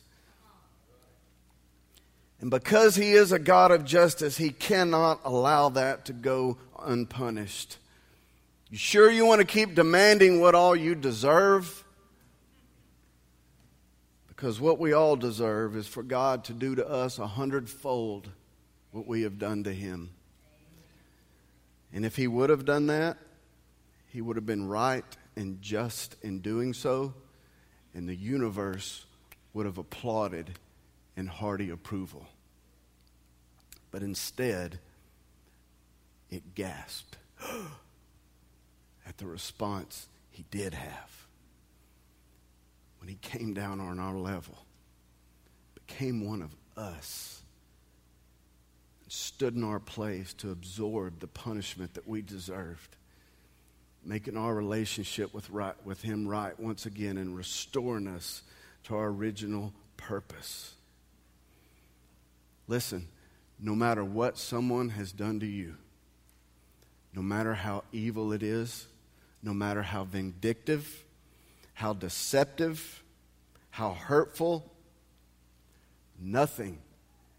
And 2.40 2.50
because 2.50 2.96
He 2.96 3.12
is 3.12 3.34
a 3.34 3.40
God 3.40 3.72
of 3.72 3.84
justice, 3.84 4.38
He 4.38 4.52
cannot 4.52 5.20
allow 5.26 5.68
that 5.68 6.06
to 6.06 6.14
go 6.14 6.56
unpunished. 6.82 7.76
You 8.70 8.78
sure 8.78 9.10
you 9.10 9.26
want 9.26 9.40
to 9.40 9.48
keep 9.48 9.74
demanding 9.74 10.40
what 10.40 10.54
all 10.54 10.76
you 10.76 10.94
deserve? 10.94 11.84
Because 14.28 14.62
what 14.62 14.78
we 14.78 14.94
all 14.94 15.16
deserve 15.16 15.76
is 15.76 15.88
for 15.88 16.04
God 16.04 16.44
to 16.46 16.54
do 16.54 16.76
to 16.76 16.88
us 16.88 17.18
a 17.18 17.26
hundredfold 17.26 18.30
what 18.92 19.08
we 19.08 19.24
have 19.24 19.40
done 19.40 19.64
to 19.64 19.74
Him. 19.74 20.12
And 21.92 22.06
if 22.06 22.16
He 22.16 22.28
would 22.28 22.52
have 22.52 22.64
done 22.64 22.88
that, 22.88 23.18
He 24.10 24.22
would 24.22 24.36
have 24.36 24.46
been 24.46 24.68
right 24.68 25.04
and 25.36 25.60
just 25.64 26.16
in 26.22 26.40
doing 26.40 26.74
so, 26.74 27.16
and 27.96 28.08
the 28.08 28.16
universe 28.16 29.06
would 29.54 29.66
have 29.66 29.80
applauded 29.80 30.60
in 31.18 31.26
hearty 31.26 31.72
approval. 31.72 32.28
But 33.90 34.04
instead, 34.04 34.78
it 36.30 36.54
gasped. 36.54 37.18
at 39.10 39.18
the 39.18 39.26
response 39.26 40.08
he 40.30 40.46
did 40.52 40.74
have 40.74 41.20
when 43.00 43.10
he 43.10 43.16
came 43.16 43.54
down 43.54 43.80
on 43.80 44.00
our 44.00 44.16
level, 44.16 44.58
became 45.74 46.26
one 46.26 46.42
of 46.42 46.56
us, 46.78 47.42
and 49.04 49.12
stood 49.12 49.56
in 49.56 49.64
our 49.64 49.80
place 49.80 50.34
to 50.34 50.52
absorb 50.52 51.20
the 51.20 51.28
punishment 51.28 51.94
that 51.94 52.08
we 52.08 52.22
deserved, 52.22 52.98
making 54.04 54.38
our 54.38 54.54
relationship 54.54 55.34
with, 55.34 55.50
right, 55.50 55.76
with 55.86 56.02
Him 56.02 56.28
right 56.28 56.58
once 56.60 56.86
again 56.86 57.18
and 57.18 57.36
restoring 57.36 58.08
us 58.08 58.44
to 58.84 58.96
our 58.96 59.08
original 59.08 59.74
purpose. 59.98 60.74
Listen, 62.68 63.08
no 63.60 63.76
matter 63.76 64.04
what 64.04 64.38
someone 64.38 64.90
has 64.90 65.12
done 65.12 65.40
to 65.40 65.46
you, 65.46 65.76
no 67.14 67.22
matter 67.22 67.54
how 67.54 67.84
evil 67.92 68.32
it 68.32 68.44
is, 68.44 68.88
no 69.42 69.54
matter 69.54 69.82
how 69.82 70.04
vindictive, 70.04 71.06
how 71.74 71.94
deceptive, 71.94 73.04
how 73.70 73.94
hurtful, 73.94 74.70
nothing 76.20 76.80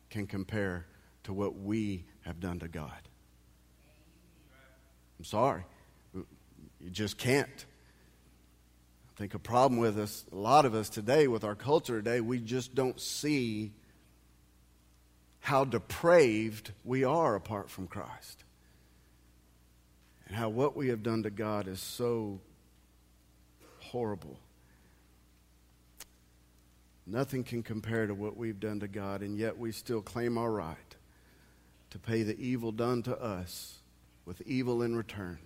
can 0.08 0.26
compare 0.26 0.86
to 1.24 1.32
what 1.32 1.58
we 1.58 2.04
have 2.22 2.40
done 2.40 2.58
to 2.60 2.68
God. 2.68 2.90
I'm 5.18 5.24
sorry. 5.24 5.64
You 6.14 6.90
just 6.90 7.18
can't. 7.18 7.66
I 9.14 9.18
think 9.18 9.34
a 9.34 9.38
problem 9.38 9.78
with 9.78 9.98
us, 9.98 10.24
a 10.32 10.36
lot 10.36 10.64
of 10.64 10.74
us 10.74 10.88
today, 10.88 11.28
with 11.28 11.44
our 11.44 11.54
culture 11.54 12.00
today, 12.00 12.22
we 12.22 12.38
just 12.40 12.74
don't 12.74 12.98
see 12.98 13.72
how 15.40 15.64
depraved 15.64 16.72
we 16.84 17.04
are 17.04 17.34
apart 17.34 17.68
from 17.68 17.86
Christ. 17.86 18.44
And 20.30 20.38
how 20.38 20.48
what 20.48 20.76
we 20.76 20.90
have 20.90 21.02
done 21.02 21.24
to 21.24 21.30
God 21.30 21.66
is 21.66 21.80
so 21.80 22.38
horrible. 23.80 24.38
Nothing 27.04 27.42
can 27.42 27.64
compare 27.64 28.06
to 28.06 28.14
what 28.14 28.36
we've 28.36 28.60
done 28.60 28.78
to 28.78 28.86
God, 28.86 29.22
and 29.22 29.36
yet 29.36 29.58
we 29.58 29.72
still 29.72 30.00
claim 30.00 30.38
our 30.38 30.48
right 30.48 30.76
to 31.90 31.98
pay 31.98 32.22
the 32.22 32.38
evil 32.38 32.70
done 32.70 33.02
to 33.02 33.20
us 33.20 33.80
with 34.24 34.40
evil 34.42 34.82
in 34.82 34.94
return. 34.94 35.40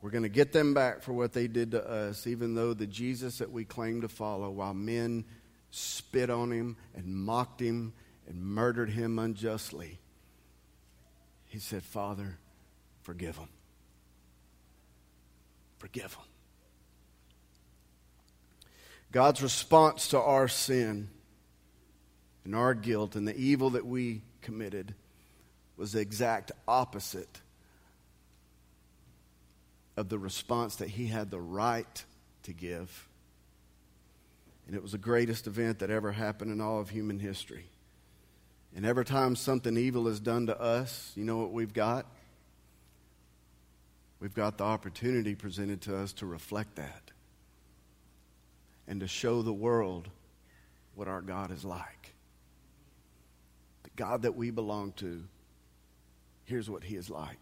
We're 0.00 0.08
going 0.08 0.22
to 0.22 0.30
get 0.30 0.54
them 0.54 0.72
back 0.72 1.02
for 1.02 1.12
what 1.12 1.34
they 1.34 1.46
did 1.46 1.72
to 1.72 1.86
us, 1.86 2.26
even 2.26 2.54
though 2.54 2.72
the 2.72 2.86
Jesus 2.86 3.36
that 3.38 3.52
we 3.52 3.66
claim 3.66 4.00
to 4.00 4.08
follow, 4.08 4.48
while 4.48 4.72
men 4.72 5.26
spit 5.70 6.30
on 6.30 6.50
him 6.50 6.78
and 6.94 7.14
mocked 7.14 7.60
him 7.60 7.92
and 8.26 8.40
murdered 8.42 8.88
him 8.88 9.18
unjustly, 9.18 9.98
he 11.44 11.58
said, 11.58 11.82
Father, 11.82 12.38
forgive 13.02 13.36
them. 13.36 13.48
Forgive 15.78 16.12
them. 16.12 16.24
God's 19.12 19.42
response 19.42 20.08
to 20.08 20.20
our 20.20 20.46
sin 20.46 21.08
and 22.44 22.54
our 22.54 22.74
guilt 22.74 23.16
and 23.16 23.26
the 23.26 23.36
evil 23.36 23.70
that 23.70 23.86
we 23.86 24.22
committed 24.40 24.94
was 25.76 25.92
the 25.92 26.00
exact 26.00 26.52
opposite 26.68 27.40
of 29.96 30.08
the 30.08 30.18
response 30.18 30.76
that 30.76 30.88
he 30.88 31.06
had 31.06 31.30
the 31.30 31.40
right 31.40 32.04
to 32.44 32.52
give. 32.52 33.08
And 34.66 34.76
it 34.76 34.82
was 34.82 34.92
the 34.92 34.98
greatest 34.98 35.46
event 35.46 35.80
that 35.80 35.90
ever 35.90 36.12
happened 36.12 36.52
in 36.52 36.60
all 36.60 36.80
of 36.80 36.90
human 36.90 37.18
history. 37.18 37.64
And 38.76 38.86
every 38.86 39.04
time 39.04 39.34
something 39.34 39.76
evil 39.76 40.06
is 40.06 40.20
done 40.20 40.46
to 40.46 40.60
us, 40.60 41.12
you 41.16 41.24
know 41.24 41.38
what 41.38 41.52
we've 41.52 41.74
got? 41.74 42.06
We've 44.20 44.34
got 44.34 44.58
the 44.58 44.64
opportunity 44.64 45.34
presented 45.34 45.80
to 45.82 45.96
us 45.96 46.12
to 46.14 46.26
reflect 46.26 46.76
that 46.76 47.10
and 48.86 49.00
to 49.00 49.08
show 49.08 49.42
the 49.42 49.52
world 49.52 50.08
what 50.94 51.08
our 51.08 51.22
God 51.22 51.50
is 51.50 51.64
like. 51.64 52.12
The 53.84 53.90
God 53.96 54.22
that 54.22 54.36
we 54.36 54.50
belong 54.50 54.92
to 54.98 55.24
here's 56.50 56.68
what 56.68 56.84
he 56.84 56.96
is 56.96 57.08
like. 57.08 57.38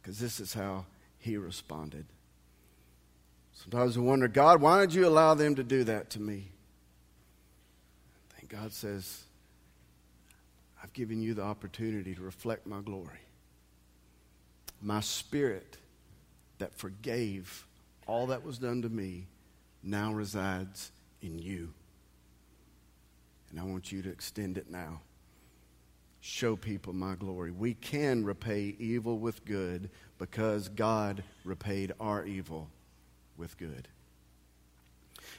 Because 0.00 0.18
this 0.18 0.38
is 0.38 0.52
how 0.52 0.84
he 1.18 1.36
responded. 1.36 2.04
Sometimes 3.54 3.98
we 3.98 4.04
wonder, 4.04 4.28
God, 4.28 4.60
why 4.60 4.80
did 4.80 4.94
you 4.94 5.06
allow 5.06 5.34
them 5.34 5.54
to 5.54 5.64
do 5.64 5.84
that 5.84 6.10
to 6.10 6.20
me? 6.20 6.48
And 8.38 8.48
God 8.48 8.72
says, 8.72 9.24
I've 10.82 10.92
given 10.92 11.22
you 11.22 11.34
the 11.34 11.42
opportunity 11.42 12.14
to 12.14 12.20
reflect 12.20 12.66
my 12.66 12.80
glory. 12.80 13.20
My 14.82 15.00
spirit 15.00 15.78
that 16.62 16.78
forgave 16.78 17.66
all 18.06 18.28
that 18.28 18.44
was 18.44 18.56
done 18.56 18.82
to 18.82 18.88
me 18.88 19.26
now 19.82 20.12
resides 20.12 20.92
in 21.20 21.40
you. 21.40 21.72
And 23.50 23.58
I 23.58 23.64
want 23.64 23.90
you 23.90 24.00
to 24.02 24.08
extend 24.08 24.56
it 24.56 24.70
now 24.70 25.00
show 26.20 26.54
people 26.54 26.92
my 26.92 27.16
glory. 27.16 27.50
We 27.50 27.74
can 27.74 28.24
repay 28.24 28.76
evil 28.78 29.18
with 29.18 29.44
good 29.44 29.90
because 30.18 30.68
God 30.68 31.24
repaid 31.44 31.92
our 31.98 32.24
evil 32.24 32.70
with 33.36 33.58
good. 33.58 33.88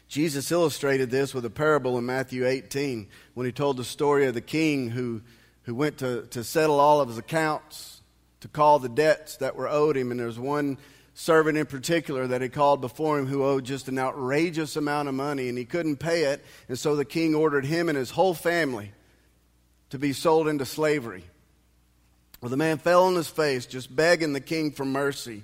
Jesus 0.10 0.52
illustrated 0.52 1.10
this 1.10 1.34
with 1.34 1.46
a 1.46 1.50
parable 1.50 1.98
in 1.98 2.06
Matthew 2.06 2.46
18 2.46 3.08
when 3.34 3.46
he 3.46 3.54
told 3.54 3.78
the 3.78 3.86
story 3.86 4.26
of 4.26 4.34
the 4.34 4.42
king 4.42 4.90
who, 4.90 5.22
who 5.64 5.74
went 5.74 6.00
to, 6.00 6.24
to 6.32 6.44
settle 6.44 6.82
all 6.82 7.00
of 7.00 7.08
his 7.08 7.18
accounts, 7.18 8.02
to 8.42 8.50
call 8.50 8.78
the 8.78 8.90
debts 8.90 9.38
that 9.38 9.56
were 9.56 9.70
owed 9.70 9.96
him. 9.96 10.12
And 10.12 10.20
there's 10.20 10.38
one 10.38 10.78
servant 11.14 11.58
in 11.58 11.66
particular 11.66 12.28
that 12.28 12.42
he 12.42 12.50
called 12.50 12.82
before 12.82 13.20
him 13.20 13.28
who 13.28 13.44
owed 13.44 13.66
just 13.66 13.88
an 13.88 14.00
outrageous 14.00 14.76
amount 14.76 15.08
of 15.08 15.16
money 15.16 15.50
and 15.50 15.58
he 15.58 15.66
couldn't 15.66 15.98
pay 15.98 16.24
it. 16.24 16.44
And 16.68 16.78
so 16.78 16.96
the 16.96 17.06
king 17.06 17.36
ordered 17.36 17.66
him 17.66 17.90
and 17.90 17.98
his 17.98 18.10
whole 18.10 18.34
family 18.34 18.92
to 19.92 20.00
be 20.00 20.14
sold 20.14 20.48
into 20.48 20.66
slavery. 20.66 21.24
Well, 22.42 22.50
the 22.50 22.58
man 22.58 22.78
fell 22.78 23.06
on 23.06 23.16
his 23.16 23.28
face, 23.28 23.66
just 23.66 23.96
begging 23.96 24.34
the 24.34 24.42
king 24.42 24.72
for 24.72 24.86
mercy. 24.86 25.44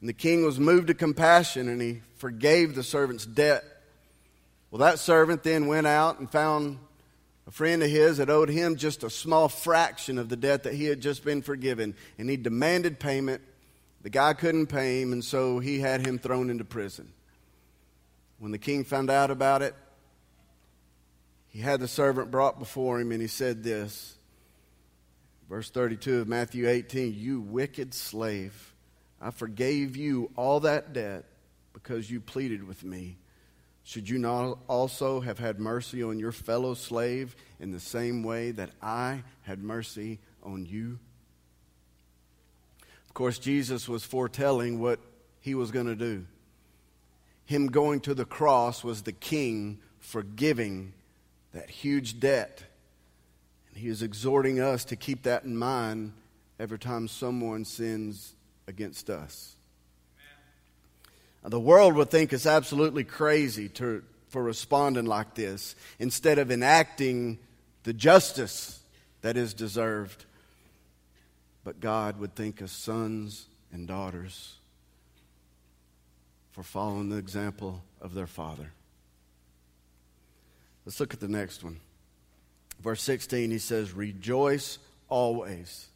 And 0.00 0.08
the 0.08 0.14
king 0.14 0.44
was 0.44 0.60
moved 0.60 0.88
to 0.88 0.94
compassion 0.94 1.68
and 1.68 1.80
he 1.80 2.02
forgave 2.16 2.74
the 2.74 2.82
servant's 2.82 3.26
debt. 3.26 3.64
Well, 4.70 4.80
that 4.80 4.98
servant 4.98 5.42
then 5.42 5.66
went 5.66 5.86
out 5.86 6.18
and 6.20 6.30
found 6.30 6.78
a 7.46 7.50
friend 7.50 7.82
of 7.82 7.90
his 7.90 8.18
that 8.18 8.30
owed 8.30 8.48
him 8.48 8.76
just 8.76 9.02
a 9.02 9.10
small 9.10 9.48
fraction 9.48 10.18
of 10.18 10.28
the 10.28 10.36
debt 10.36 10.62
that 10.64 10.74
he 10.74 10.84
had 10.84 11.00
just 11.00 11.24
been 11.24 11.42
forgiven. 11.42 11.94
And 12.18 12.30
he 12.30 12.36
demanded 12.36 13.00
payment. 13.00 13.42
The 14.02 14.10
guy 14.10 14.32
couldn't 14.32 14.66
pay 14.66 15.02
him, 15.02 15.12
and 15.12 15.24
so 15.24 15.58
he 15.58 15.80
had 15.80 16.06
him 16.06 16.18
thrown 16.18 16.48
into 16.50 16.64
prison. 16.64 17.12
When 18.38 18.52
the 18.52 18.58
king 18.58 18.84
found 18.84 19.10
out 19.10 19.30
about 19.30 19.60
it, 19.60 19.74
he 21.48 21.60
had 21.60 21.80
the 21.80 21.88
servant 21.88 22.30
brought 22.30 22.58
before 22.58 23.00
him, 23.00 23.12
and 23.12 23.20
he 23.20 23.28
said 23.28 23.62
this. 23.62 24.16
Verse 25.48 25.68
32 25.68 26.20
of 26.20 26.28
Matthew 26.28 26.68
18 26.68 27.14
You 27.16 27.40
wicked 27.40 27.92
slave, 27.92 28.74
I 29.20 29.30
forgave 29.30 29.96
you 29.96 30.30
all 30.36 30.60
that 30.60 30.92
debt 30.92 31.24
because 31.72 32.10
you 32.10 32.20
pleaded 32.20 32.66
with 32.66 32.84
me. 32.84 33.18
Should 33.82 34.08
you 34.08 34.18
not 34.18 34.58
also 34.68 35.20
have 35.20 35.38
had 35.38 35.58
mercy 35.58 36.02
on 36.02 36.18
your 36.18 36.32
fellow 36.32 36.74
slave 36.74 37.34
in 37.58 37.72
the 37.72 37.80
same 37.80 38.22
way 38.22 38.52
that 38.52 38.70
I 38.80 39.24
had 39.42 39.62
mercy 39.62 40.20
on 40.42 40.64
you? 40.64 41.00
Of 43.10 43.14
course, 43.14 43.40
Jesus 43.40 43.88
was 43.88 44.04
foretelling 44.04 44.78
what 44.78 45.00
he 45.40 45.56
was 45.56 45.72
going 45.72 45.86
to 45.86 45.96
do. 45.96 46.26
Him 47.44 47.66
going 47.66 47.98
to 48.02 48.14
the 48.14 48.24
cross 48.24 48.84
was 48.84 49.02
the 49.02 49.12
king 49.12 49.80
forgiving 49.98 50.92
that 51.52 51.68
huge 51.68 52.20
debt. 52.20 52.62
And 53.68 53.82
he 53.82 53.88
is 53.88 54.02
exhorting 54.02 54.60
us 54.60 54.84
to 54.86 54.96
keep 54.96 55.24
that 55.24 55.42
in 55.42 55.56
mind 55.56 56.12
every 56.60 56.78
time 56.78 57.08
someone 57.08 57.64
sins 57.64 58.32
against 58.68 59.10
us. 59.10 59.56
Now, 61.42 61.48
the 61.48 61.58
world 61.58 61.96
would 61.96 62.10
think 62.10 62.32
it's 62.32 62.46
absolutely 62.46 63.02
crazy 63.02 63.68
to, 63.70 64.04
for 64.28 64.40
responding 64.40 65.06
like 65.06 65.34
this 65.34 65.74
instead 65.98 66.38
of 66.38 66.52
enacting 66.52 67.40
the 67.82 67.92
justice 67.92 68.78
that 69.22 69.36
is 69.36 69.52
deserved. 69.52 70.26
But 71.64 71.80
God 71.80 72.18
would 72.18 72.34
think 72.34 72.62
us 72.62 72.72
sons 72.72 73.46
and 73.72 73.86
daughters 73.86 74.54
for 76.52 76.62
following 76.62 77.08
the 77.08 77.16
example 77.16 77.82
of 78.00 78.14
their 78.14 78.26
father. 78.26 78.72
Let's 80.84 80.98
look 80.98 81.14
at 81.14 81.20
the 81.20 81.28
next 81.28 81.62
one. 81.62 81.80
Verse 82.80 83.02
16, 83.02 83.50
he 83.50 83.58
says, 83.58 83.92
Rejoice 83.92 84.78
always. 85.08 85.88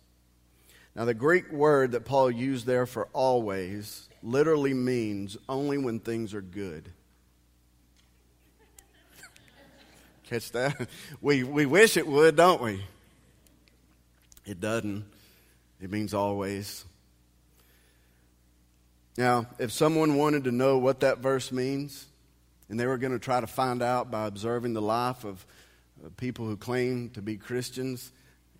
Now, 0.94 1.04
the 1.04 1.14
Greek 1.14 1.50
word 1.50 1.92
that 1.92 2.04
Paul 2.04 2.30
used 2.30 2.66
there 2.66 2.86
for 2.86 3.08
always 3.12 4.08
literally 4.22 4.74
means 4.74 5.36
only 5.48 5.78
when 5.78 5.98
things 5.98 6.34
are 6.34 6.42
good. 6.42 6.88
Catch 10.24 10.52
that? 10.52 10.88
We, 11.20 11.42
we 11.42 11.66
wish 11.66 11.96
it 11.96 12.06
would, 12.06 12.36
don't 12.36 12.62
we? 12.62 12.84
It 14.46 14.60
doesn't. 14.60 15.04
It 15.84 15.90
means 15.90 16.14
always. 16.14 16.82
Now, 19.18 19.48
if 19.58 19.70
someone 19.70 20.16
wanted 20.16 20.44
to 20.44 20.50
know 20.50 20.78
what 20.78 21.00
that 21.00 21.18
verse 21.18 21.52
means, 21.52 22.06
and 22.70 22.80
they 22.80 22.86
were 22.86 22.96
going 22.96 23.12
to 23.12 23.18
try 23.18 23.38
to 23.38 23.46
find 23.46 23.82
out 23.82 24.10
by 24.10 24.26
observing 24.26 24.72
the 24.72 24.80
life 24.80 25.24
of 25.24 25.44
uh, 26.02 26.08
people 26.16 26.46
who 26.46 26.56
claim 26.56 27.10
to 27.10 27.20
be 27.20 27.36
Christians. 27.36 28.12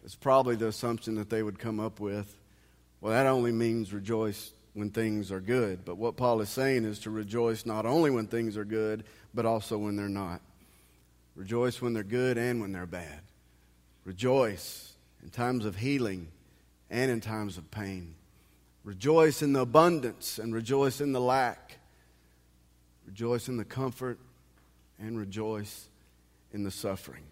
it's 0.05 0.15
probably 0.15 0.55
the 0.55 0.67
assumption 0.67 1.15
that 1.15 1.31
they 1.31 1.43
would 1.43 1.59
come 1.59 1.81
up 1.81 1.99
with. 1.99 2.37
Well, 3.01 3.15
that 3.15 3.27
only 3.27 3.53
means 3.53 3.95
rejoice 3.95 4.53
when 4.75 4.91
things 4.91 5.33
are 5.33 5.41
good. 5.41 5.83
But 5.83 5.97
what 5.97 6.19
Paul 6.19 6.43
is 6.43 6.51
saying 6.51 6.85
is 6.85 6.99
to 7.01 7.11
rejoice 7.11 7.65
not 7.65 7.87
only 7.87 8.11
when 8.11 8.27
things 8.27 8.59
are 8.59 8.67
good, 8.67 9.03
but 9.33 9.47
also 9.47 9.79
when 9.79 9.97
they're 9.97 10.11
not. 10.11 10.43
Rejoice 11.37 11.81
when 11.81 11.95
they're 11.95 12.03
good 12.03 12.37
and 12.37 12.61
when 12.61 12.73
they're 12.73 12.85
bad. 12.85 13.21
Rejoice 14.05 14.93
in 15.23 15.31
times 15.31 15.65
of 15.65 15.77
healing 15.77 16.29
and 16.95 17.11
in 17.11 17.21
times 17.21 17.59
of 17.59 17.69
pain. 17.73 18.15
Rejoice 18.85 19.43
in 19.43 19.53
the 19.53 19.61
abundance 19.61 20.39
and 20.39 20.55
rejoice 20.55 21.01
in 21.01 21.13
the 21.13 21.21
lack. 21.21 21.79
Rejoice 23.05 23.49
in 23.49 23.57
the 23.57 23.65
comfort 23.65 24.17
and 25.01 25.19
rejoice 25.19 25.89
in 26.53 26.63
the 26.63 26.71
suffering. 26.71 27.25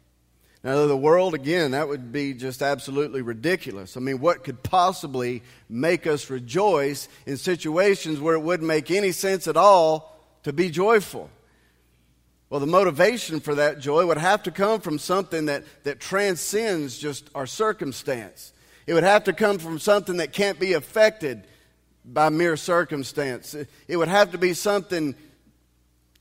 Now, 0.65 0.87
the 0.87 0.97
world, 0.97 1.35
again, 1.35 1.71
that 1.73 1.87
would 1.87 2.11
be 2.11 2.35
just 2.35 2.61
absolutely 2.61 3.23
ridiculous. 3.23 3.97
I 3.97 4.01
mean, 4.01 4.19
what 4.19 4.43
could 4.43 4.65
possibly 4.65 5.43
make 5.69 6.09
us 6.09 6.29
rejoice 6.29 7.09
in 7.25 7.37
situations 7.37 8.19
where 8.19 8.35
it 8.35 8.41
wouldn't 8.41 8.67
make 8.67 8.91
any 8.91 9.13
sense 9.13 9.47
at 9.47 9.57
all 9.57 10.21
to 10.43 10.53
be 10.53 10.71
joyful? 10.71 11.31
Well, 12.51 12.59
the 12.59 12.67
motivation 12.67 13.39
for 13.39 13.55
that 13.55 13.79
joy 13.79 14.07
would 14.07 14.19
have 14.19 14.43
to 14.43 14.51
come 14.51 14.81
from 14.81 14.99
something 14.99 15.47
that, 15.47 15.63
that 15.85 16.01
transcends 16.01 16.99
just 16.99 17.31
our 17.35 17.47
circumstance. 17.47 18.53
It 18.87 18.95
would 18.95 19.05
have 19.05 19.25
to 19.25 19.33
come 19.33 19.59
from 19.59 19.79
something 19.79 20.17
that 20.17 20.33
can't 20.33 20.59
be 20.59 20.73
affected 20.73 21.45
by 22.05 22.29
mere 22.29 22.57
circumstance. 22.57 23.55
It 23.87 23.97
would 23.97 24.09
have 24.09 24.33
to 24.33 24.39
be 24.39 24.55
something 24.55 25.15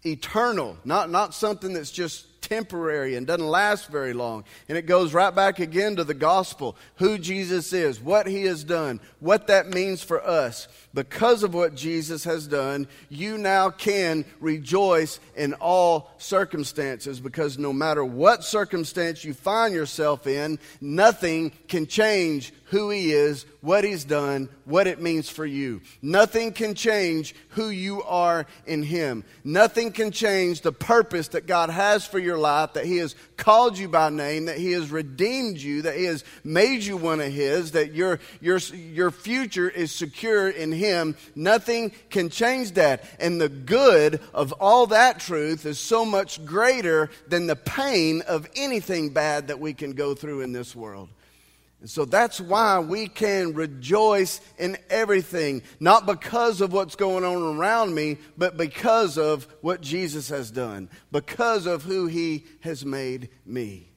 eternal, 0.06 0.78
not, 0.86 1.10
not 1.10 1.34
something 1.34 1.74
that's 1.74 1.92
just 1.92 2.26
temporary 2.52 3.16
and 3.16 3.26
doesn't 3.26 3.48
last 3.48 3.88
very 3.88 4.12
long. 4.12 4.44
And 4.68 4.78
it 4.78 4.86
goes 4.86 5.14
right 5.14 5.34
back 5.34 5.60
again 5.60 5.96
to 5.96 6.04
the 6.04 6.14
gospel 6.14 6.76
who 6.96 7.18
Jesus 7.18 7.72
is, 7.72 8.02
what 8.02 8.28
he 8.28 8.44
has 8.44 8.66
done, 8.66 9.00
what 9.22 9.48
that 9.48 9.70
means 9.70 10.04
for 10.04 10.22
us. 10.22 10.68
Because 10.94 11.44
of 11.44 11.54
what 11.54 11.76
Jesus 11.76 12.26
has 12.26 12.48
done, 12.48 12.90
you 13.08 13.38
now 13.38 13.70
can 13.70 14.26
rejoice 14.42 15.22
in 15.38 15.54
all 15.54 16.12
circumstances 16.18 17.22
because 17.22 17.58
no 17.58 17.72
matter 17.72 18.04
what 18.04 18.44
circumstance 18.44 19.24
you 19.24 19.34
find 19.34 19.74
yourself 19.74 20.28
in, 20.28 20.60
nothing 20.82 21.54
can 21.70 21.88
change 21.88 22.52
who 22.72 22.90
He 22.90 23.12
is, 23.12 23.46
what 23.60 23.84
He's 23.84 24.06
done, 24.06 24.48
what 24.64 24.88
it 24.88 25.02
means 25.02 25.30
for 25.30 25.46
you. 25.46 25.82
Nothing 26.02 26.54
can 26.54 26.74
change 26.74 27.36
who 27.50 27.68
you 27.68 28.02
are 28.04 28.46
in 28.66 28.82
Him. 28.82 29.26
Nothing 29.44 29.92
can 29.92 30.12
change 30.12 30.62
the 30.62 30.72
purpose 30.72 31.28
that 31.30 31.48
God 31.48 31.70
has 31.70 32.06
for 32.06 32.18
your 32.18 32.38
life, 32.38 32.74
that 32.74 32.86
He 32.86 32.98
has 32.98 33.14
called 33.36 33.78
you 33.78 33.90
by 33.90 34.10
name, 34.10 34.46
that 34.46 34.58
He 34.58 34.72
has 34.72 34.90
redeemed 34.90 35.58
you, 35.58 35.82
that 35.82 35.98
He 35.98 36.06
has 36.06 36.24
made 36.46 36.82
you 36.84 36.96
one 36.96 37.20
of 37.20 37.34
His, 37.34 37.72
that 37.72 37.94
your, 37.94 38.22
your, 38.40 38.58
your 38.58 39.12
future 39.12 39.70
is 39.70 39.92
secure 39.92 40.50
in 40.50 40.72
Him. 40.72 41.18
Nothing 41.36 41.92
can 42.10 42.30
change 42.30 42.72
that. 42.76 43.04
And 43.20 43.42
the 43.42 43.50
good 43.50 44.22
of 44.34 44.54
all 44.54 44.88
that 44.88 45.20
truth 45.20 45.66
is 45.66 45.78
so 45.78 46.06
much 46.06 46.46
greater 46.46 47.10
than 47.28 47.48
the 47.48 47.58
pain 47.58 48.22
of 48.22 48.48
anything 48.56 49.10
bad 49.10 49.50
that 49.50 49.60
we 49.60 49.74
can 49.74 49.92
go 49.92 50.16
through 50.16 50.40
in 50.40 50.54
this 50.54 50.74
world. 50.74 51.10
And 51.82 51.90
so 51.90 52.06
that's 52.06 52.40
why 52.40 52.78
we 52.80 53.08
can 53.08 53.54
rejoice 53.54 54.40
in 54.60 54.78
everything, 54.90 55.64
not 55.80 56.06
because 56.06 56.62
of 56.62 56.72
what's 56.72 56.96
going 56.96 57.26
on 57.26 57.58
around 57.58 57.96
me, 57.96 58.20
but 58.38 58.56
because 58.56 59.18
of 59.18 59.48
what 59.62 59.82
Jesus 59.82 60.30
has 60.30 60.52
done, 60.52 60.90
because 61.12 61.66
of 61.66 61.82
who 61.84 62.06
he 62.06 62.46
has 62.62 62.86
made 62.86 63.30
me. 63.48 63.92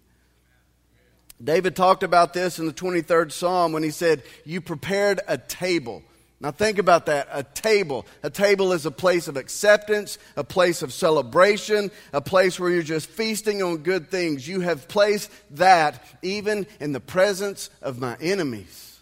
David 1.42 1.76
talked 1.76 2.02
about 2.02 2.32
this 2.32 2.58
in 2.58 2.66
the 2.66 2.72
23rd 2.72 3.30
Psalm 3.30 3.72
when 3.72 3.82
he 3.82 3.90
said, 3.90 4.22
You 4.46 4.62
prepared 4.62 5.20
a 5.28 5.36
table 5.36 6.02
now, 6.44 6.50
think 6.50 6.76
about 6.76 7.06
that. 7.06 7.26
A 7.32 7.42
table. 7.42 8.04
A 8.22 8.28
table 8.28 8.74
is 8.74 8.84
a 8.84 8.90
place 8.90 9.28
of 9.28 9.38
acceptance, 9.38 10.18
a 10.36 10.44
place 10.44 10.82
of 10.82 10.92
celebration, 10.92 11.90
a 12.12 12.20
place 12.20 12.60
where 12.60 12.68
you're 12.68 12.82
just 12.82 13.08
feasting 13.08 13.62
on 13.62 13.78
good 13.78 14.10
things. 14.10 14.46
You 14.46 14.60
have 14.60 14.86
placed 14.86 15.30
that 15.52 16.04
even 16.20 16.66
in 16.80 16.92
the 16.92 17.00
presence 17.00 17.70
of 17.80 17.98
my 17.98 18.18
enemies. 18.20 19.00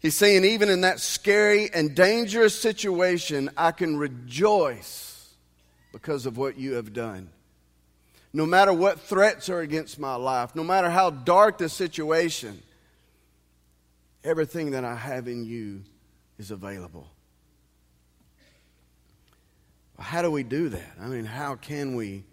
He's 0.00 0.14
saying, 0.14 0.44
even 0.44 0.68
in 0.68 0.82
that 0.82 1.00
scary 1.00 1.72
and 1.72 1.94
dangerous 1.94 2.60
situation, 2.60 3.48
I 3.56 3.72
can 3.72 3.96
rejoice 3.96 5.32
because 5.90 6.26
of 6.26 6.36
what 6.36 6.58
you 6.58 6.74
have 6.74 6.92
done. 6.92 7.30
No 8.34 8.44
matter 8.44 8.74
what 8.74 9.00
threats 9.00 9.48
are 9.48 9.60
against 9.60 9.98
my 9.98 10.16
life, 10.16 10.54
no 10.54 10.64
matter 10.64 10.90
how 10.90 11.08
dark 11.08 11.56
the 11.56 11.70
situation, 11.70 12.62
Everything 14.24 14.72
that 14.72 14.84
I 14.84 14.94
have 14.94 15.28
in 15.28 15.44
you 15.44 15.82
is 16.38 16.50
available. 16.50 17.08
How 19.98 20.22
do 20.22 20.30
we 20.30 20.42
do 20.42 20.68
that? 20.68 20.92
I 21.00 21.06
mean, 21.06 21.24
how 21.24 21.56
can 21.56 21.96
we 21.96 22.24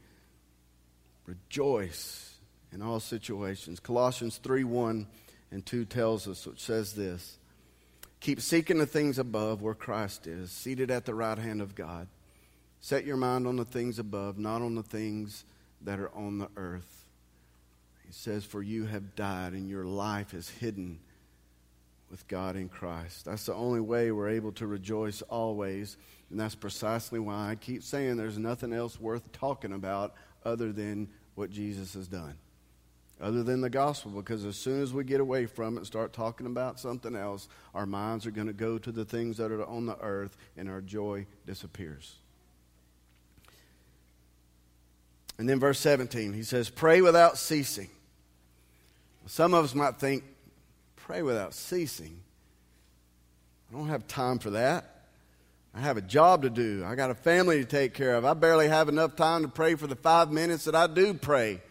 rejoice 1.26 2.36
in 2.72 2.82
all 2.82 3.00
situations? 3.00 3.80
Colossians 3.80 4.38
3 4.38 4.64
1 4.64 5.08
and 5.52 5.66
2 5.66 5.86
tells 5.86 6.28
us, 6.28 6.46
which 6.46 6.60
says 6.60 6.94
this 6.94 7.38
Keep 8.20 8.42
seeking 8.42 8.78
the 8.78 8.86
things 8.86 9.18
above 9.18 9.62
where 9.62 9.74
Christ 9.74 10.28
is, 10.28 10.52
seated 10.52 10.92
at 10.92 11.06
the 11.06 11.16
right 11.16 11.38
hand 11.38 11.62
of 11.62 11.76
God. 11.76 12.08
Set 12.82 13.06
your 13.06 13.18
mind 13.18 13.48
on 13.48 13.56
the 13.56 13.66
things 13.66 13.98
above, 13.98 14.38
not 14.38 14.62
on 14.62 14.76
the 14.76 14.84
things 14.84 15.44
that 15.82 16.00
are 16.00 16.14
on 16.16 16.38
the 16.38 16.50
earth. 16.56 17.06
He 18.06 18.12
says, 18.12 18.46
For 18.46 18.62
you 18.62 18.86
have 18.86 19.16
died, 19.16 19.54
and 19.54 19.68
your 19.68 19.86
life 19.86 20.36
is 20.36 20.50
hidden 20.50 21.00
with 22.16 22.30
God 22.30 22.56
in 22.56 22.70
Christ. 22.70 23.26
That's 23.26 23.46
the 23.46 23.54
only 23.54 23.82
way 23.82 24.10
we're 24.10 24.30
able 24.30 24.54
to 24.54 24.68
rejoice 24.68 25.22
always. 25.24 25.98
And 26.30 26.40
that's 26.40 26.56
precisely 26.56 27.20
why 27.20 27.50
I 27.52 27.56
keep 27.56 27.84
saying 27.84 28.16
there's 28.16 28.38
nothing 28.38 28.72
else 28.72 28.98
worth 29.02 29.30
talking 29.34 29.74
about 29.74 30.14
other 30.46 30.72
than 30.72 31.10
what 31.34 31.50
Jesus 31.50 31.94
has 31.94 32.08
done, 32.08 32.38
other 33.20 33.44
than 33.44 33.60
the 33.60 33.70
gospel. 33.70 34.12
Because 34.12 34.46
as 34.46 34.56
soon 34.56 34.82
as 34.82 34.94
we 34.94 35.04
get 35.04 35.20
away 35.20 35.46
from 35.46 35.74
it 35.74 35.80
and 35.80 35.86
start 35.86 36.14
talking 36.14 36.48
about 36.48 36.80
something 36.80 37.18
else, 37.18 37.50
our 37.74 37.86
minds 37.86 38.26
are 38.26 38.32
going 38.32 38.48
to 38.48 38.54
go 38.54 38.78
to 38.78 38.94
the 38.94 39.04
things 39.04 39.36
that 39.36 39.52
are 39.52 39.66
on 39.66 39.86
the 39.86 40.00
earth 40.00 40.38
and 40.56 40.70
our 40.70 40.80
joy 40.80 41.26
disappears. 41.46 42.16
And 45.38 45.50
then 45.50 45.60
verse 45.60 45.82
17, 45.82 46.32
he 46.32 46.44
says, 46.44 46.70
Pray 46.70 47.02
without 47.02 47.38
ceasing. 47.38 47.90
Some 49.26 49.54
of 49.54 49.66
us 49.66 49.76
might 49.76 49.98
think, 49.98 50.24
pray 51.06 51.22
without 51.22 51.54
ceasing. 51.54 52.20
I 53.70 53.78
don't 53.78 53.90
have 53.90 54.08
time 54.08 54.40
for 54.40 54.50
that. 54.52 55.04
I 55.72 55.80
have 55.82 55.98
a 55.98 56.02
job 56.02 56.42
to 56.42 56.50
do. 56.50 56.84
I 56.84 56.96
got 56.96 57.12
a 57.12 57.16
family 57.16 57.60
to 57.60 57.66
take 57.66 57.94
care 57.94 58.16
of. 58.16 58.26
I 58.26 58.34
barely 58.34 58.68
have 58.68 58.90
enough 58.90 59.16
time 59.16 59.44
to 59.44 59.48
pray 59.48 59.76
for 59.76 59.86
the 59.86 59.96
five 59.96 60.32
minutes 60.32 60.66
that 60.66 60.74
I 60.74 60.88
do 60.88 61.14
pray. 61.14 61.62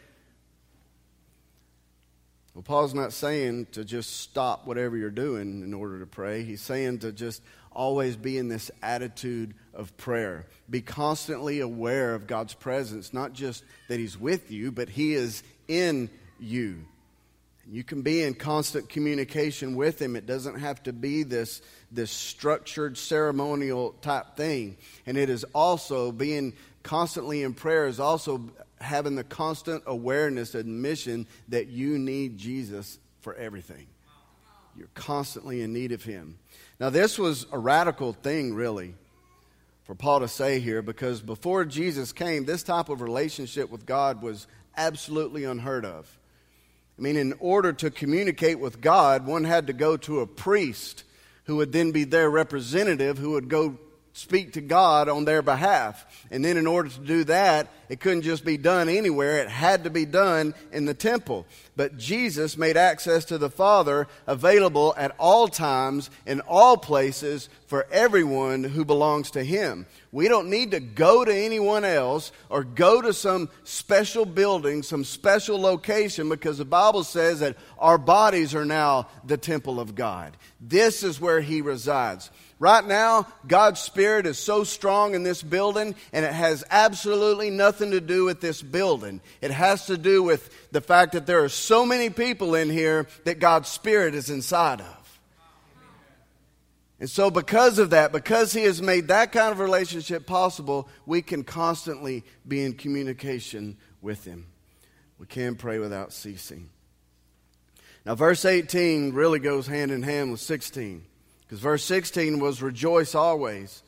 Well, 2.54 2.62
Paul's 2.62 2.94
not 2.94 3.12
saying 3.12 3.66
to 3.72 3.84
just 3.84 4.20
stop 4.20 4.68
whatever 4.68 4.96
you're 4.96 5.10
doing 5.10 5.62
in 5.64 5.74
order 5.74 5.98
to 5.98 6.06
pray. 6.06 6.44
He's 6.44 6.60
saying 6.60 7.00
to 7.00 7.10
just 7.10 7.42
always 7.72 8.16
be 8.16 8.38
in 8.38 8.46
this 8.46 8.70
attitude 8.84 9.54
of 9.72 9.96
prayer. 9.96 10.46
Be 10.70 10.80
constantly 10.80 11.58
aware 11.58 12.14
of 12.14 12.28
God's 12.28 12.54
presence, 12.54 13.12
not 13.12 13.32
just 13.32 13.64
that 13.88 13.98
He's 13.98 14.16
with 14.16 14.52
you, 14.52 14.70
but 14.70 14.88
He 14.88 15.14
is 15.14 15.42
in 15.66 16.08
you. 16.38 16.84
You 17.70 17.82
can 17.82 18.02
be 18.02 18.22
in 18.22 18.34
constant 18.34 18.88
communication 18.88 19.74
with 19.74 20.00
him. 20.00 20.16
It 20.16 20.26
doesn't 20.26 20.60
have 20.60 20.82
to 20.82 20.92
be 20.92 21.22
this, 21.22 21.62
this 21.90 22.10
structured 22.10 22.98
ceremonial 22.98 23.92
type 24.02 24.36
thing. 24.36 24.76
And 25.06 25.16
it 25.16 25.30
is 25.30 25.44
also 25.54 26.12
being 26.12 26.52
constantly 26.82 27.42
in 27.42 27.54
prayer, 27.54 27.86
is 27.86 28.00
also 28.00 28.50
having 28.80 29.14
the 29.14 29.24
constant 29.24 29.82
awareness 29.86 30.54
and 30.54 30.82
mission 30.82 31.26
that 31.48 31.68
you 31.68 31.98
need 31.98 32.36
Jesus 32.36 32.98
for 33.22 33.34
everything. 33.34 33.86
You're 34.76 34.88
constantly 34.94 35.62
in 35.62 35.72
need 35.72 35.92
of 35.92 36.02
him. 36.02 36.38
Now, 36.78 36.90
this 36.90 37.18
was 37.18 37.46
a 37.52 37.58
radical 37.58 38.12
thing, 38.12 38.54
really, 38.54 38.94
for 39.84 39.94
Paul 39.94 40.20
to 40.20 40.28
say 40.28 40.60
here, 40.60 40.82
because 40.82 41.22
before 41.22 41.64
Jesus 41.64 42.12
came, 42.12 42.44
this 42.44 42.62
type 42.62 42.88
of 42.88 43.00
relationship 43.00 43.70
with 43.70 43.86
God 43.86 44.20
was 44.20 44.46
absolutely 44.76 45.44
unheard 45.44 45.84
of. 45.84 46.18
I 46.98 47.02
mean, 47.02 47.16
in 47.16 47.34
order 47.40 47.72
to 47.72 47.90
communicate 47.90 48.60
with 48.60 48.80
God, 48.80 49.26
one 49.26 49.44
had 49.44 49.66
to 49.66 49.72
go 49.72 49.96
to 49.98 50.20
a 50.20 50.26
priest 50.26 51.04
who 51.44 51.56
would 51.56 51.72
then 51.72 51.92
be 51.92 52.04
their 52.04 52.30
representative 52.30 53.18
who 53.18 53.32
would 53.32 53.48
go 53.48 53.78
speak 54.14 54.52
to 54.52 54.60
God 54.60 55.08
on 55.08 55.24
their 55.24 55.42
behalf. 55.42 56.06
And 56.30 56.44
then, 56.44 56.56
in 56.56 56.66
order 56.66 56.88
to 56.88 57.00
do 57.00 57.24
that, 57.24 57.68
it 57.88 58.00
couldn't 58.00 58.22
just 58.22 58.44
be 58.44 58.56
done 58.56 58.88
anywhere, 58.88 59.38
it 59.38 59.48
had 59.48 59.84
to 59.84 59.90
be 59.90 60.06
done 60.06 60.54
in 60.72 60.86
the 60.86 60.94
temple. 60.94 61.46
But 61.76 61.98
Jesus 61.98 62.56
made 62.56 62.76
access 62.76 63.24
to 63.26 63.38
the 63.38 63.50
Father 63.50 64.06
available 64.26 64.94
at 64.96 65.14
all 65.18 65.48
times, 65.48 66.10
in 66.26 66.40
all 66.42 66.76
places, 66.76 67.48
for 67.66 67.86
everyone 67.90 68.64
who 68.64 68.84
belongs 68.84 69.32
to 69.32 69.42
Him. 69.42 69.86
We 70.14 70.28
don't 70.28 70.48
need 70.48 70.70
to 70.70 70.78
go 70.78 71.24
to 71.24 71.34
anyone 71.34 71.84
else 71.84 72.30
or 72.48 72.62
go 72.62 73.02
to 73.02 73.12
some 73.12 73.48
special 73.64 74.24
building, 74.24 74.84
some 74.84 75.02
special 75.02 75.60
location, 75.60 76.28
because 76.28 76.58
the 76.58 76.64
Bible 76.64 77.02
says 77.02 77.40
that 77.40 77.56
our 77.80 77.98
bodies 77.98 78.54
are 78.54 78.64
now 78.64 79.08
the 79.24 79.36
temple 79.36 79.80
of 79.80 79.96
God. 79.96 80.36
This 80.60 81.02
is 81.02 81.20
where 81.20 81.40
He 81.40 81.62
resides. 81.62 82.30
Right 82.60 82.86
now, 82.86 83.26
God's 83.48 83.80
Spirit 83.80 84.26
is 84.26 84.38
so 84.38 84.62
strong 84.62 85.16
in 85.16 85.24
this 85.24 85.42
building, 85.42 85.96
and 86.12 86.24
it 86.24 86.32
has 86.32 86.62
absolutely 86.70 87.50
nothing 87.50 87.90
to 87.90 88.00
do 88.00 88.24
with 88.24 88.40
this 88.40 88.62
building. 88.62 89.20
It 89.40 89.50
has 89.50 89.86
to 89.86 89.98
do 89.98 90.22
with 90.22 90.48
the 90.70 90.80
fact 90.80 91.14
that 91.14 91.26
there 91.26 91.42
are 91.42 91.48
so 91.48 91.84
many 91.84 92.08
people 92.08 92.54
in 92.54 92.70
here 92.70 93.08
that 93.24 93.40
God's 93.40 93.68
Spirit 93.68 94.14
is 94.14 94.30
inside 94.30 94.80
of. 94.80 95.03
And 97.04 97.10
so, 97.10 97.30
because 97.30 97.78
of 97.78 97.90
that, 97.90 98.12
because 98.12 98.54
He 98.54 98.62
has 98.62 98.80
made 98.80 99.08
that 99.08 99.30
kind 99.30 99.52
of 99.52 99.58
relationship 99.58 100.26
possible, 100.26 100.88
we 101.04 101.20
can 101.20 101.44
constantly 101.44 102.24
be 102.48 102.64
in 102.64 102.72
communication 102.72 103.76
with 104.00 104.24
Him. 104.24 104.46
We 105.18 105.26
can 105.26 105.56
pray 105.56 105.78
without 105.78 106.14
ceasing. 106.14 106.70
Now, 108.06 108.14
verse 108.14 108.46
18 108.46 109.12
really 109.12 109.38
goes 109.38 109.66
hand 109.66 109.90
in 109.90 110.02
hand 110.02 110.30
with 110.30 110.40
16, 110.40 111.04
because 111.42 111.60
verse 111.60 111.84
16 111.84 112.38
was 112.38 112.62
rejoice 112.62 113.14
always. 113.14 113.82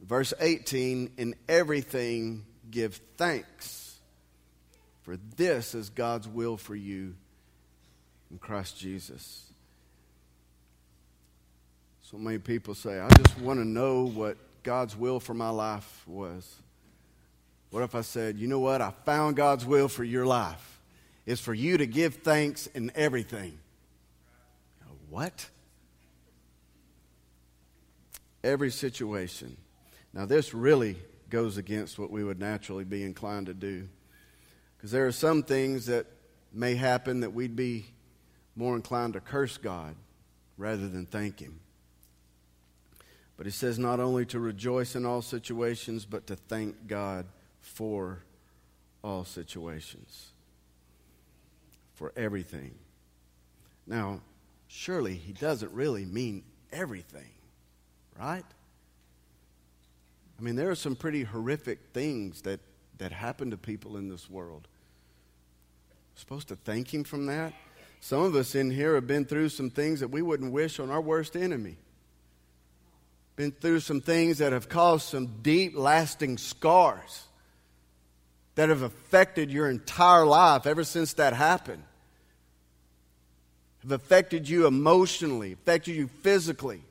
Verse 0.00 0.32
18, 0.40 1.12
in 1.18 1.34
everything 1.46 2.46
give 2.70 2.98
thanks, 3.18 3.98
for 5.02 5.18
this 5.36 5.74
is 5.74 5.90
God's 5.90 6.26
will 6.28 6.56
for 6.56 6.74
you 6.74 7.14
in 8.30 8.38
Christ 8.38 8.78
Jesus. 8.78 9.50
So 12.10 12.18
many 12.18 12.36
people 12.38 12.74
say, 12.74 13.00
I 13.00 13.08
just 13.08 13.38
want 13.40 13.60
to 13.60 13.64
know 13.64 14.04
what 14.04 14.36
God's 14.62 14.94
will 14.94 15.20
for 15.20 15.32
my 15.32 15.48
life 15.48 16.02
was. 16.06 16.56
What 17.70 17.82
if 17.82 17.94
I 17.94 18.02
said, 18.02 18.36
you 18.36 18.46
know 18.46 18.60
what? 18.60 18.82
I 18.82 18.92
found 19.06 19.36
God's 19.36 19.64
will 19.64 19.88
for 19.88 20.04
your 20.04 20.26
life. 20.26 20.82
It's 21.24 21.40
for 21.40 21.54
you 21.54 21.78
to 21.78 21.86
give 21.86 22.16
thanks 22.16 22.66
in 22.66 22.92
everything. 22.94 23.58
What? 25.08 25.48
Every 28.42 28.70
situation. 28.70 29.56
Now, 30.12 30.26
this 30.26 30.52
really 30.52 30.98
goes 31.30 31.56
against 31.56 31.98
what 31.98 32.10
we 32.10 32.22
would 32.22 32.38
naturally 32.38 32.84
be 32.84 33.02
inclined 33.02 33.46
to 33.46 33.54
do. 33.54 33.88
Because 34.76 34.90
there 34.90 35.06
are 35.06 35.12
some 35.12 35.42
things 35.42 35.86
that 35.86 36.04
may 36.52 36.74
happen 36.74 37.20
that 37.20 37.32
we'd 37.32 37.56
be 37.56 37.86
more 38.56 38.76
inclined 38.76 39.14
to 39.14 39.20
curse 39.20 39.56
God 39.56 39.96
rather 40.58 40.86
than 40.86 41.06
thank 41.06 41.40
Him. 41.40 41.60
But 43.36 43.46
he 43.46 43.52
says 43.52 43.78
not 43.78 44.00
only 44.00 44.24
to 44.26 44.38
rejoice 44.38 44.94
in 44.94 45.04
all 45.04 45.22
situations, 45.22 46.04
but 46.04 46.26
to 46.28 46.36
thank 46.36 46.86
God 46.86 47.26
for 47.60 48.20
all 49.02 49.24
situations, 49.24 50.32
for 51.94 52.12
everything. 52.16 52.74
Now, 53.86 54.20
surely 54.68 55.14
he 55.14 55.32
doesn't 55.32 55.72
really 55.72 56.04
mean 56.04 56.44
everything, 56.72 57.30
right? 58.18 58.44
I 60.38 60.42
mean, 60.42 60.56
there 60.56 60.70
are 60.70 60.76
some 60.76 60.96
pretty 60.96 61.24
horrific 61.24 61.78
things 61.92 62.42
that, 62.42 62.60
that 62.98 63.12
happen 63.12 63.50
to 63.50 63.56
people 63.56 63.96
in 63.96 64.08
this 64.08 64.30
world. 64.30 64.68
We're 66.14 66.20
supposed 66.20 66.48
to 66.48 66.56
thank 66.56 66.94
him 66.94 67.04
from 67.04 67.26
that? 67.26 67.52
Some 68.00 68.22
of 68.22 68.34
us 68.36 68.54
in 68.54 68.70
here 68.70 68.94
have 68.94 69.06
been 69.06 69.24
through 69.24 69.48
some 69.48 69.70
things 69.70 70.00
that 70.00 70.08
we 70.08 70.22
wouldn't 70.22 70.52
wish 70.52 70.78
on 70.78 70.90
our 70.90 71.00
worst 71.00 71.36
enemy 71.36 71.78
been 73.36 73.52
through 73.52 73.80
some 73.80 74.00
things 74.00 74.38
that 74.38 74.52
have 74.52 74.68
caused 74.68 75.08
some 75.08 75.42
deep, 75.42 75.76
lasting 75.76 76.38
scars 76.38 77.24
that 78.54 78.68
have 78.68 78.82
affected 78.82 79.50
your 79.50 79.68
entire 79.68 80.24
life 80.24 80.66
ever 80.66 80.84
since 80.84 81.14
that 81.14 81.32
happened. 81.32 81.82
Have 83.82 83.92
affected 83.92 84.48
you 84.48 84.66
emotionally, 84.66 85.52
affected 85.52 85.96
you 85.96 86.08
physically. 86.22 86.82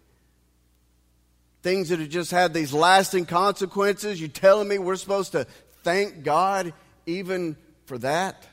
Things 1.61 1.89
that 1.89 1.99
have 1.99 2.09
just 2.09 2.31
had 2.31 2.53
these 2.53 2.73
lasting 2.73 3.25
consequences. 3.25 4.19
You 4.19 4.27
telling 4.27 4.67
me 4.67 4.77
we're 4.77 4.97
supposed 4.97 5.31
to 5.31 5.47
thank 5.83 6.23
God 6.23 6.73
even 7.05 7.55
for 7.85 7.97
that? 7.99 8.45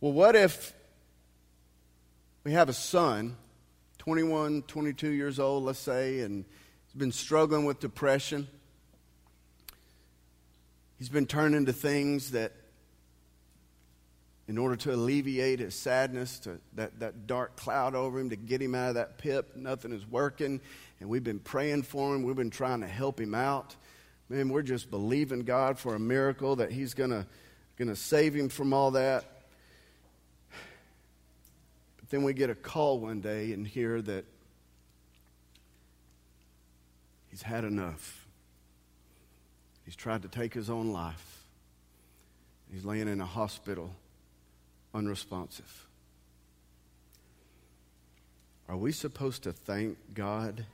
Well, 0.00 0.12
what 0.12 0.36
if 0.36 0.72
we 2.44 2.52
have 2.52 2.68
a 2.68 2.72
son 2.72 3.36
21, 4.10 4.62
22 4.62 5.10
years 5.10 5.38
old, 5.38 5.62
let's 5.62 5.78
say, 5.78 6.18
and 6.22 6.44
he's 6.84 6.98
been 6.98 7.12
struggling 7.12 7.64
with 7.64 7.78
depression. 7.78 8.48
He's 10.98 11.08
been 11.08 11.26
turning 11.26 11.66
to 11.66 11.72
things 11.72 12.32
that, 12.32 12.50
in 14.48 14.58
order 14.58 14.74
to 14.74 14.92
alleviate 14.92 15.60
his 15.60 15.76
sadness, 15.76 16.40
to 16.40 16.58
that, 16.74 16.98
that 16.98 17.28
dark 17.28 17.54
cloud 17.54 17.94
over 17.94 18.18
him, 18.18 18.30
to 18.30 18.36
get 18.36 18.60
him 18.60 18.74
out 18.74 18.88
of 18.88 18.94
that 18.96 19.16
pit, 19.18 19.56
nothing 19.56 19.92
is 19.92 20.04
working. 20.04 20.60
And 20.98 21.08
we've 21.08 21.22
been 21.22 21.38
praying 21.38 21.84
for 21.84 22.12
him, 22.12 22.24
we've 22.24 22.34
been 22.34 22.50
trying 22.50 22.80
to 22.80 22.88
help 22.88 23.20
him 23.20 23.32
out. 23.32 23.76
Man, 24.28 24.48
we're 24.48 24.62
just 24.62 24.90
believing 24.90 25.42
God 25.42 25.78
for 25.78 25.94
a 25.94 26.00
miracle 26.00 26.56
that 26.56 26.72
he's 26.72 26.94
going 26.94 27.10
to 27.78 27.94
save 27.94 28.34
him 28.34 28.48
from 28.48 28.72
all 28.72 28.90
that. 28.90 29.39
Then 32.10 32.24
we 32.24 32.34
get 32.34 32.50
a 32.50 32.56
call 32.56 32.98
one 32.98 33.20
day 33.20 33.52
and 33.52 33.66
hear 33.66 34.02
that 34.02 34.24
he's 37.28 37.42
had 37.42 37.64
enough. 37.64 38.26
He's 39.84 39.94
tried 39.94 40.22
to 40.22 40.28
take 40.28 40.52
his 40.52 40.68
own 40.68 40.92
life. 40.92 41.44
He's 42.72 42.84
laying 42.84 43.08
in 43.08 43.20
a 43.20 43.26
hospital, 43.26 43.92
unresponsive. 44.92 45.86
Are 48.68 48.76
we 48.76 48.92
supposed 48.92 49.44
to 49.44 49.52
thank 49.52 49.96
God 50.12 50.66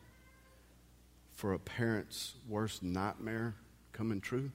for 1.35 1.53
a 1.53 1.59
parent's 1.59 2.35
worst 2.49 2.83
nightmare 2.83 3.55
coming 3.93 4.23
true? 4.23 4.51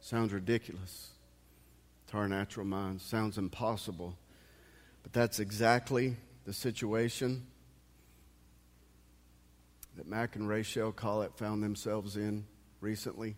Sounds 0.00 0.32
ridiculous 0.32 1.10
to 2.08 2.16
our 2.16 2.28
natural 2.28 2.66
minds. 2.66 3.04
Sounds 3.04 3.38
impossible. 3.38 4.16
But 5.02 5.12
that's 5.12 5.40
exactly 5.40 6.16
the 6.44 6.52
situation 6.52 7.46
that 9.96 10.06
Mac 10.06 10.36
and 10.36 10.48
Rachel 10.48 10.92
Collett 10.92 11.36
found 11.36 11.62
themselves 11.62 12.16
in 12.16 12.46
recently. 12.80 13.36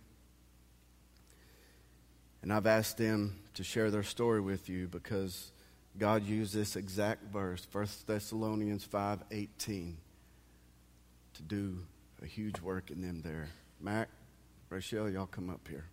And 2.42 2.52
I've 2.52 2.66
asked 2.66 2.98
them 2.98 3.38
to 3.54 3.64
share 3.64 3.90
their 3.90 4.02
story 4.02 4.40
with 4.40 4.68
you 4.68 4.88
because 4.88 5.52
God 5.98 6.24
used 6.24 6.54
this 6.54 6.76
exact 6.76 7.24
verse, 7.32 7.66
1 7.70 8.06
Thessalonians 8.06 8.84
5:18, 8.84 9.96
to 11.34 11.42
do 11.42 11.86
a 12.22 12.26
huge 12.26 12.60
work 12.60 12.90
in 12.90 13.00
them 13.00 13.22
there. 13.22 13.48
Mac, 13.80 14.08
Rachel, 14.68 15.10
y'all 15.10 15.26
come 15.26 15.50
up 15.50 15.66
here. 15.68 15.86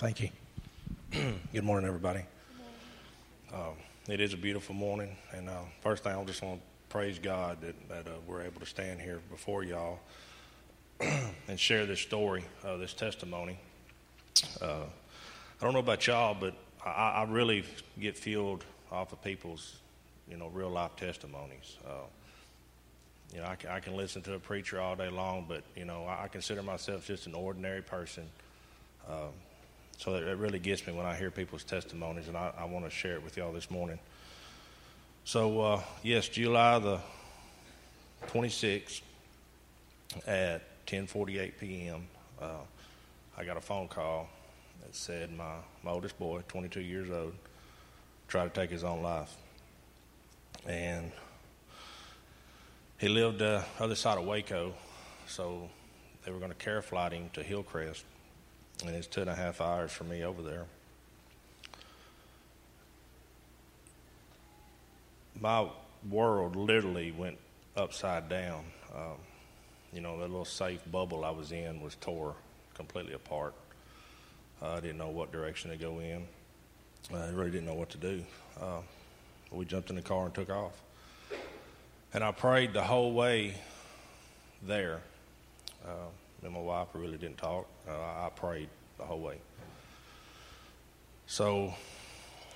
Thank 0.00 0.22
you. 0.22 0.30
Good 1.52 1.62
morning, 1.62 1.86
everybody. 1.86 2.22
Uh, 3.52 3.72
it 4.08 4.18
is 4.18 4.32
a 4.32 4.36
beautiful 4.38 4.74
morning, 4.74 5.14
and 5.32 5.46
uh, 5.50 5.58
first 5.82 6.04
thing 6.04 6.16
I 6.16 6.24
just 6.24 6.40
want 6.40 6.58
to 6.58 6.66
praise 6.88 7.18
God 7.18 7.60
that, 7.60 7.88
that 7.90 8.06
uh, 8.06 8.12
we're 8.26 8.40
able 8.40 8.60
to 8.60 8.66
stand 8.66 9.02
here 9.02 9.20
before 9.30 9.62
y'all 9.62 9.98
and 11.00 11.60
share 11.60 11.84
this 11.84 12.00
story, 12.00 12.42
uh, 12.64 12.78
this 12.78 12.94
testimony. 12.94 13.58
Uh, 14.62 14.84
I 15.60 15.64
don't 15.64 15.74
know 15.74 15.80
about 15.80 16.06
y'all, 16.06 16.34
but 16.34 16.54
I, 16.82 16.88
I, 17.16 17.24
really 17.28 17.62
get 18.00 18.16
fueled 18.16 18.64
off 18.90 19.12
of 19.12 19.22
people's, 19.22 19.80
you 20.30 20.38
know, 20.38 20.48
real 20.48 20.70
life 20.70 20.96
testimonies. 20.96 21.76
Uh, 21.86 22.06
you 23.34 23.40
know, 23.42 23.46
I 23.48 23.56
can, 23.56 23.68
I 23.68 23.80
can 23.80 23.94
listen 23.98 24.22
to 24.22 24.32
a 24.32 24.38
preacher 24.38 24.80
all 24.80 24.96
day 24.96 25.10
long, 25.10 25.44
but 25.46 25.62
you 25.76 25.84
know, 25.84 26.06
I, 26.06 26.24
I 26.24 26.28
consider 26.28 26.62
myself 26.62 27.06
just 27.06 27.26
an 27.26 27.34
ordinary 27.34 27.82
person. 27.82 28.24
Um, 29.06 29.34
so 30.00 30.14
it, 30.14 30.38
really 30.38 30.58
gets 30.58 30.86
me 30.86 30.94
when 30.94 31.04
I 31.04 31.14
hear 31.14 31.30
people's 31.30 31.62
testimonies, 31.62 32.26
and 32.26 32.34
I, 32.34 32.52
I 32.56 32.64
want 32.64 32.86
to 32.86 32.90
share 32.90 33.16
it 33.16 33.22
with 33.22 33.36
y'all 33.36 33.52
this 33.52 33.70
morning. 33.70 33.98
So, 35.24 35.60
uh, 35.60 35.82
yes, 36.02 36.26
July 36.26 36.78
the 36.78 37.00
26th 38.28 39.02
at 40.26 40.62
10:48 40.86 41.52
p.m., 41.60 42.06
uh, 42.40 42.46
I 43.36 43.44
got 43.44 43.58
a 43.58 43.60
phone 43.60 43.88
call 43.88 44.30
that 44.80 44.96
said 44.96 45.36
my, 45.36 45.56
my 45.82 45.90
oldest 45.90 46.18
boy, 46.18 46.40
22 46.48 46.80
years 46.80 47.10
old, 47.10 47.34
tried 48.26 48.54
to 48.54 48.58
take 48.58 48.70
his 48.70 48.84
own 48.84 49.02
life, 49.02 49.36
and 50.66 51.12
he 52.96 53.08
lived 53.08 53.42
uh, 53.42 53.60
other 53.78 53.94
side 53.94 54.16
of 54.16 54.24
Waco, 54.24 54.72
so 55.26 55.68
they 56.24 56.32
were 56.32 56.38
going 56.38 56.52
to 56.52 56.56
care 56.56 56.80
flight 56.80 57.12
him 57.12 57.28
to 57.34 57.42
Hillcrest, 57.42 58.02
and 58.82 58.96
it's 58.96 59.06
two 59.06 59.20
and 59.20 59.30
a 59.30 59.34
half 59.34 59.60
hours 59.60 59.92
for 59.92 60.04
me 60.04 60.24
over 60.24 60.42
there. 60.42 60.64
My 65.40 65.66
world 66.08 66.56
literally 66.56 67.12
went 67.12 67.38
upside 67.76 68.28
down. 68.28 68.64
Um, 68.94 69.16
you 69.92 70.00
know, 70.00 70.18
that 70.18 70.28
little 70.28 70.44
safe 70.44 70.80
bubble 70.90 71.24
I 71.24 71.30
was 71.30 71.52
in 71.52 71.80
was 71.80 71.96
tore 71.96 72.34
completely 72.74 73.14
apart. 73.14 73.54
Uh, 74.62 74.74
I 74.74 74.80
didn't 74.80 74.98
know 74.98 75.08
what 75.08 75.32
direction 75.32 75.70
to 75.70 75.76
go 75.76 76.00
in. 76.00 76.26
I 77.14 77.30
really 77.30 77.50
didn't 77.50 77.66
know 77.66 77.74
what 77.74 77.90
to 77.90 77.98
do. 77.98 78.22
Uh, 78.60 78.80
we 79.50 79.64
jumped 79.64 79.90
in 79.90 79.96
the 79.96 80.02
car 80.02 80.26
and 80.26 80.34
took 80.34 80.50
off. 80.50 80.80
And 82.12 82.22
I 82.22 82.32
prayed 82.32 82.72
the 82.72 82.82
whole 82.82 83.12
way 83.12 83.54
there. 84.62 85.00
Uh, 85.84 86.08
and 86.42 86.52
my 86.52 86.60
wife 86.60 86.88
really 86.94 87.18
didn't 87.18 87.38
talk. 87.38 87.66
Uh, 87.88 87.92
I 87.92 88.30
prayed 88.34 88.68
the 88.98 89.04
whole 89.04 89.20
way. 89.20 89.38
So 91.26 91.74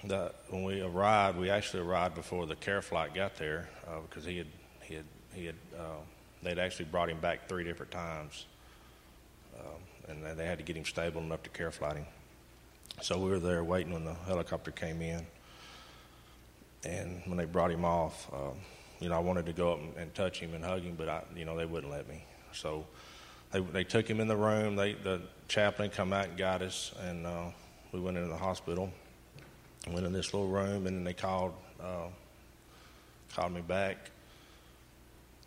the, 0.02 0.32
when 0.50 0.64
we 0.64 0.80
arrived, 0.80 1.38
we 1.38 1.50
actually 1.50 1.82
arrived 1.82 2.14
before 2.14 2.46
the 2.46 2.56
care 2.56 2.82
flight 2.82 3.14
got 3.14 3.36
there 3.36 3.68
uh, 3.86 4.00
because 4.08 4.24
he 4.24 4.38
had 4.38 4.46
he 4.82 4.94
had 4.94 5.04
he 5.32 5.46
had 5.46 5.54
uh, 5.78 6.00
they'd 6.42 6.58
actually 6.58 6.86
brought 6.86 7.08
him 7.08 7.18
back 7.20 7.48
three 7.48 7.64
different 7.64 7.92
times, 7.92 8.46
um, 9.58 9.80
and 10.08 10.38
they 10.38 10.44
had 10.44 10.58
to 10.58 10.64
get 10.64 10.76
him 10.76 10.84
stable 10.84 11.20
enough 11.20 11.42
to 11.42 11.50
care 11.50 11.70
flight 11.70 11.96
him. 11.96 12.06
So 13.00 13.18
we 13.18 13.30
were 13.30 13.40
there 13.40 13.64
waiting 13.64 13.92
when 13.92 14.04
the 14.04 14.14
helicopter 14.14 14.70
came 14.70 15.02
in, 15.02 15.26
and 16.84 17.22
when 17.26 17.36
they 17.36 17.44
brought 17.44 17.70
him 17.70 17.84
off, 17.84 18.30
um, 18.32 18.56
you 19.00 19.08
know, 19.08 19.16
I 19.16 19.20
wanted 19.20 19.46
to 19.46 19.52
go 19.52 19.72
up 19.72 19.80
and, 19.80 19.96
and 19.96 20.14
touch 20.14 20.38
him 20.38 20.54
and 20.54 20.64
hug 20.64 20.82
him, 20.82 20.94
but 20.96 21.08
I, 21.08 21.22
you 21.34 21.44
know, 21.44 21.56
they 21.56 21.66
wouldn't 21.66 21.92
let 21.92 22.08
me. 22.08 22.24
So 22.52 22.86
they 23.54 23.60
they 23.60 23.84
took 23.84 24.08
him 24.08 24.20
in 24.20 24.26
the 24.26 24.36
room. 24.36 24.74
They 24.74 24.94
the 24.94 25.22
chaplain 25.46 25.88
come 25.88 26.12
out 26.12 26.26
and 26.26 26.36
got 26.36 26.60
us, 26.60 26.92
and 27.06 27.24
uh, 27.24 27.44
we 27.92 28.00
went 28.00 28.16
into 28.16 28.28
the 28.28 28.36
hospital. 28.36 28.92
Went 29.88 30.04
in 30.04 30.12
this 30.12 30.34
little 30.34 30.48
room, 30.48 30.86
and 30.86 30.96
then 30.96 31.04
they 31.04 31.12
called 31.12 31.54
uh, 31.80 32.08
called 33.32 33.52
me 33.52 33.60
back, 33.60 34.10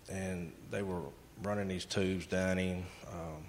and 0.10 0.54
they 0.72 0.84
were 0.84 1.02
running 1.44 1.68
these 1.68 1.84
tubes 1.84 2.26
down 2.26 2.58
him. 2.58 2.86
Um, 3.12 3.44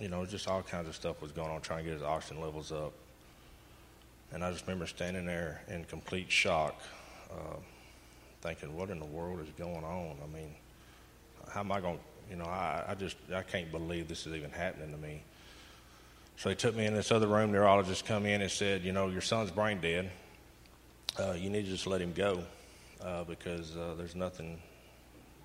you 0.00 0.08
know, 0.08 0.24
just 0.24 0.48
all 0.48 0.62
kinds 0.62 0.88
of 0.88 0.94
stuff 0.94 1.20
was 1.20 1.32
going 1.32 1.50
on, 1.50 1.60
trying 1.60 1.80
to 1.80 1.84
get 1.84 1.94
his 1.94 2.02
oxygen 2.02 2.40
levels 2.40 2.72
up. 2.72 2.92
And 4.32 4.42
I 4.44 4.50
just 4.52 4.66
remember 4.66 4.86
standing 4.86 5.26
there 5.26 5.62
in 5.68 5.84
complete 5.84 6.30
shock, 6.30 6.80
uh, 7.30 7.56
thinking, 8.40 8.74
"What 8.74 8.88
in 8.88 8.98
the 8.98 9.06
world 9.06 9.40
is 9.40 9.50
going 9.58 9.84
on? 9.84 10.16
I 10.22 10.26
mean, 10.34 10.54
how 11.50 11.60
am 11.60 11.72
I 11.72 11.80
going? 11.80 11.98
You 12.30 12.36
know, 12.36 12.44
I, 12.44 12.84
I 12.88 12.94
just 12.94 13.16
I 13.34 13.42
can't 13.42 13.70
believe 13.70 14.08
this 14.08 14.26
is 14.26 14.34
even 14.34 14.50
happening 14.50 14.90
to 14.92 14.98
me." 14.98 15.22
So 16.36 16.48
they 16.48 16.54
took 16.54 16.76
me 16.76 16.86
in 16.86 16.94
this 16.94 17.10
other 17.10 17.26
room. 17.26 17.50
Neurologist 17.52 18.04
come 18.04 18.26
in 18.26 18.42
and 18.42 18.50
said, 18.50 18.82
"You 18.82 18.92
know, 18.92 19.08
your 19.08 19.20
son's 19.20 19.50
brain 19.50 19.80
dead. 19.80 20.10
Uh, 21.18 21.32
you 21.32 21.50
need 21.50 21.64
to 21.64 21.70
just 21.70 21.86
let 21.86 22.00
him 22.00 22.12
go 22.12 22.42
uh, 23.02 23.24
because 23.24 23.76
uh, 23.76 23.94
there's 23.96 24.14
nothing." 24.14 24.58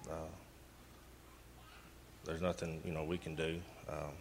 Uh, 0.10 0.30
there's 2.26 2.41
nothing 2.41 2.82
you 2.86 2.93
know 2.93 3.04
we 3.04 3.17
can 3.17 3.36
do. 3.36 3.60
Um, 3.89 4.12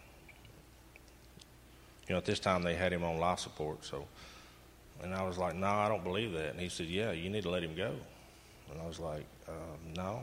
you 2.08 2.14
know, 2.14 2.18
at 2.18 2.24
this 2.24 2.40
time 2.40 2.62
they 2.62 2.74
had 2.74 2.92
him 2.92 3.04
on 3.04 3.18
life 3.18 3.38
support. 3.38 3.84
So, 3.84 4.06
and 5.02 5.14
I 5.14 5.22
was 5.22 5.38
like, 5.38 5.54
no, 5.54 5.68
I 5.68 5.88
don't 5.88 6.04
believe 6.04 6.32
that. 6.32 6.50
And 6.50 6.60
he 6.60 6.68
said, 6.68 6.86
yeah, 6.86 7.12
you 7.12 7.30
need 7.30 7.44
to 7.44 7.50
let 7.50 7.62
him 7.62 7.74
go. 7.74 7.94
And 8.70 8.80
I 8.80 8.86
was 8.86 8.98
like, 8.98 9.24
uh, 9.48 9.76
no, 9.96 10.20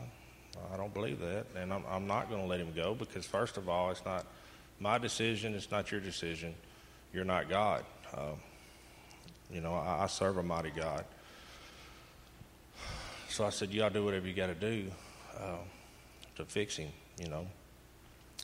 I 0.72 0.76
don't 0.76 0.92
believe 0.92 1.20
that. 1.20 1.46
And 1.56 1.72
I'm, 1.72 1.84
I'm 1.88 2.06
not 2.06 2.28
going 2.28 2.42
to 2.42 2.46
let 2.46 2.60
him 2.60 2.72
go 2.74 2.94
because, 2.94 3.26
first 3.26 3.56
of 3.56 3.68
all, 3.68 3.90
it's 3.90 4.04
not 4.04 4.26
my 4.78 4.98
decision. 4.98 5.54
It's 5.54 5.70
not 5.70 5.90
your 5.90 6.00
decision. 6.00 6.54
You're 7.12 7.24
not 7.24 7.48
God. 7.48 7.84
Um, 8.16 8.36
you 9.52 9.60
know, 9.60 9.74
I, 9.74 10.04
I, 10.04 10.06
serve 10.06 10.36
a 10.38 10.42
mighty 10.42 10.70
God. 10.70 11.04
So 13.28 13.44
I 13.44 13.50
said, 13.50 13.70
y'all 13.70 13.90
do 13.90 14.04
whatever 14.04 14.26
you 14.26 14.34
got 14.34 14.46
to 14.46 14.54
do 14.54 14.90
uh, 15.38 15.56
to 16.36 16.44
fix 16.44 16.76
him, 16.76 16.90
you 17.18 17.28
know. 17.28 17.46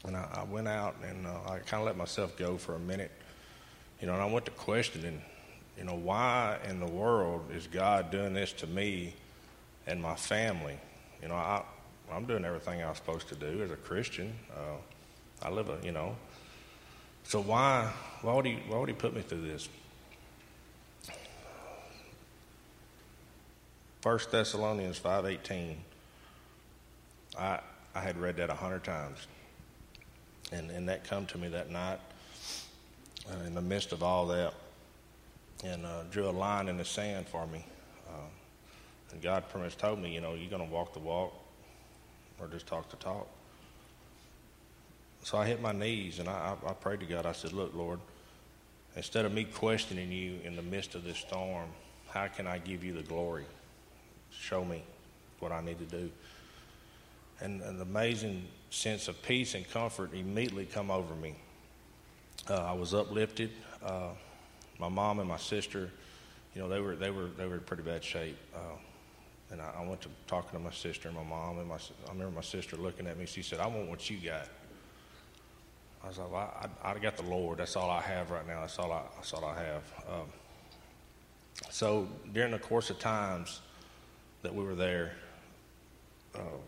And 0.04 0.16
I, 0.16 0.28
I 0.40 0.44
went 0.44 0.68
out 0.68 0.96
and 1.04 1.26
uh, 1.26 1.50
I 1.50 1.58
kind 1.58 1.80
of 1.80 1.86
let 1.86 1.96
myself 1.96 2.36
go 2.36 2.56
for 2.56 2.74
a 2.74 2.78
minute 2.78 3.10
you 4.00 4.06
know, 4.06 4.12
and 4.12 4.22
I 4.22 4.26
went 4.26 4.44
to 4.44 4.50
questioning, 4.50 5.22
you 5.78 5.84
know, 5.84 5.94
why 5.94 6.58
in 6.68 6.80
the 6.80 6.86
world 6.86 7.50
is 7.54 7.66
God 7.66 8.10
doing 8.10 8.34
this 8.34 8.52
to 8.54 8.66
me 8.66 9.14
and 9.86 10.00
my 10.00 10.14
family? 10.14 10.78
You 11.22 11.28
know, 11.28 11.34
I, 11.34 11.62
I'm 12.12 12.24
doing 12.24 12.44
everything 12.44 12.82
I'm 12.82 12.94
supposed 12.94 13.28
to 13.28 13.34
do 13.34 13.62
as 13.62 13.70
a 13.70 13.76
Christian. 13.76 14.32
Uh, 14.50 14.76
I 15.42 15.50
live 15.50 15.68
a, 15.68 15.78
you 15.84 15.92
know. 15.92 16.16
So 17.24 17.40
why, 17.40 17.92
why 18.22 18.34
would 18.34 18.46
he, 18.46 18.58
why 18.68 18.78
would 18.78 18.88
he 18.88 18.94
put 18.94 19.14
me 19.14 19.22
through 19.22 19.42
this? 19.42 19.68
First 24.00 24.30
Thessalonians 24.30 24.98
five 24.98 25.26
eighteen. 25.26 25.78
I 27.36 27.58
I 27.92 28.00
had 28.00 28.16
read 28.18 28.36
that 28.36 28.50
a 28.50 28.54
hundred 28.54 28.84
times, 28.84 29.26
and 30.52 30.70
and 30.70 30.88
that 30.88 31.02
come 31.02 31.26
to 31.26 31.38
me 31.38 31.48
that 31.48 31.70
night 31.70 31.98
uh, 33.28 33.44
in 33.46 33.54
the 33.54 33.60
midst 33.60 33.90
of 33.90 34.04
all 34.04 34.26
that 34.28 34.54
and 35.64 35.84
uh, 35.84 36.04
drew 36.12 36.28
a 36.28 36.30
line 36.30 36.68
in 36.68 36.76
the 36.76 36.84
sand 36.84 37.26
for 37.26 37.48
me. 37.48 37.64
Uh, 38.08 38.28
and 39.10 39.20
God 39.20 39.48
pretty 39.48 39.64
much 39.64 39.76
told 39.76 39.98
me, 39.98 40.14
you 40.14 40.20
know, 40.20 40.34
you're 40.34 40.50
going 40.50 40.64
to 40.64 40.72
walk 40.72 40.92
the 40.92 41.00
walk 41.00 41.32
or 42.40 42.46
just 42.48 42.66
talk 42.66 42.88
the 42.90 42.96
talk. 42.96 43.26
So 45.22 45.38
I 45.38 45.46
hit 45.46 45.60
my 45.60 45.72
knees 45.72 46.18
and 46.18 46.28
I, 46.28 46.54
I, 46.64 46.70
I 46.70 46.72
prayed 46.72 47.00
to 47.00 47.06
God. 47.06 47.26
I 47.26 47.32
said, 47.32 47.52
Look, 47.52 47.74
Lord, 47.74 47.98
instead 48.94 49.24
of 49.24 49.32
me 49.32 49.44
questioning 49.44 50.12
you 50.12 50.38
in 50.44 50.56
the 50.56 50.62
midst 50.62 50.94
of 50.94 51.04
this 51.04 51.18
storm, 51.18 51.68
how 52.08 52.28
can 52.28 52.46
I 52.46 52.58
give 52.58 52.84
you 52.84 52.92
the 52.92 53.02
glory? 53.02 53.44
Show 54.30 54.64
me 54.64 54.82
what 55.40 55.52
I 55.52 55.60
need 55.60 55.78
to 55.78 55.84
do. 55.84 56.10
And 57.40 57.60
an 57.62 57.80
amazing 57.80 58.46
sense 58.70 59.08
of 59.08 59.20
peace 59.22 59.54
and 59.54 59.68
comfort 59.68 60.14
immediately 60.14 60.64
come 60.64 60.90
over 60.90 61.14
me. 61.14 61.34
Uh, 62.48 62.54
I 62.54 62.72
was 62.72 62.94
uplifted. 62.94 63.50
Uh, 63.84 64.10
my 64.78 64.88
mom 64.88 65.18
and 65.18 65.28
my 65.28 65.36
sister, 65.36 65.90
you 66.54 66.62
know, 66.62 66.68
they 66.68 66.80
were 66.80 66.96
they 66.96 67.10
were 67.10 67.28
they 67.36 67.46
were 67.46 67.54
in 67.54 67.60
pretty 67.60 67.82
bad 67.82 68.04
shape. 68.04 68.36
Uh, 68.54 68.58
and 69.50 69.60
I, 69.60 69.74
I, 69.78 69.86
went 69.86 70.00
to 70.02 70.08
talking 70.26 70.58
to 70.58 70.58
my 70.58 70.72
sister 70.72 71.08
and 71.08 71.16
my 71.16 71.24
mom, 71.24 71.58
and 71.58 71.68
my 71.68 71.76
I 71.76 72.12
remember 72.12 72.34
my 72.34 72.40
sister 72.40 72.76
looking 72.76 73.06
at 73.06 73.18
me. 73.18 73.26
She 73.26 73.42
said, 73.42 73.60
"I 73.60 73.66
want 73.66 73.88
what 73.88 74.08
you 74.10 74.18
got." 74.18 74.48
I 76.06 76.08
was 76.08 76.18
like, 76.18 76.30
well, 76.30 76.68
I, 76.84 76.92
I, 76.92 76.98
got 76.98 77.16
the 77.16 77.24
Lord. 77.24 77.58
That's 77.58 77.74
all 77.74 77.90
I 77.90 78.00
have 78.00 78.30
right 78.30 78.46
now. 78.46 78.60
That's 78.60 78.78
all 78.78 78.92
I 78.92 79.02
that's 79.16 79.32
all 79.32 79.44
I 79.44 79.58
have. 79.58 79.82
Um, 80.08 80.26
so 81.70 82.08
during 82.32 82.52
the 82.52 82.60
course 82.60 82.90
of 82.90 82.98
times 83.00 83.60
that 84.42 84.54
we 84.54 84.62
were 84.62 84.76
there, 84.76 85.12
uh, 86.34 86.58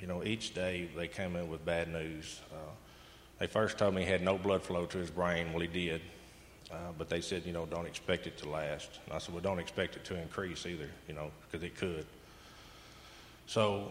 you 0.00 0.06
know, 0.06 0.22
each 0.22 0.54
day 0.54 0.88
they 0.96 1.08
came 1.08 1.34
in 1.34 1.48
with 1.48 1.64
bad 1.64 1.92
news. 1.92 2.40
Uh, 2.52 2.70
they 3.40 3.46
first 3.46 3.78
told 3.78 3.94
me 3.94 4.04
he 4.04 4.10
had 4.10 4.22
no 4.22 4.38
blood 4.38 4.62
flow 4.62 4.86
to 4.86 4.98
his 4.98 5.10
brain. 5.10 5.52
Well, 5.52 5.62
he 5.62 5.66
did. 5.66 6.00
Uh, 6.70 6.76
but 6.98 7.08
they 7.08 7.20
said, 7.20 7.44
you 7.46 7.52
know, 7.52 7.64
don't 7.66 7.86
expect 7.86 8.26
it 8.26 8.36
to 8.38 8.48
last. 8.48 8.98
And 9.06 9.14
I 9.14 9.18
said, 9.18 9.34
well, 9.34 9.42
don't 9.42 9.58
expect 9.58 9.96
it 9.96 10.04
to 10.06 10.20
increase 10.20 10.66
either, 10.66 10.88
you 11.08 11.14
know, 11.14 11.30
because 11.46 11.64
it 11.64 11.76
could. 11.76 12.04
So 13.46 13.90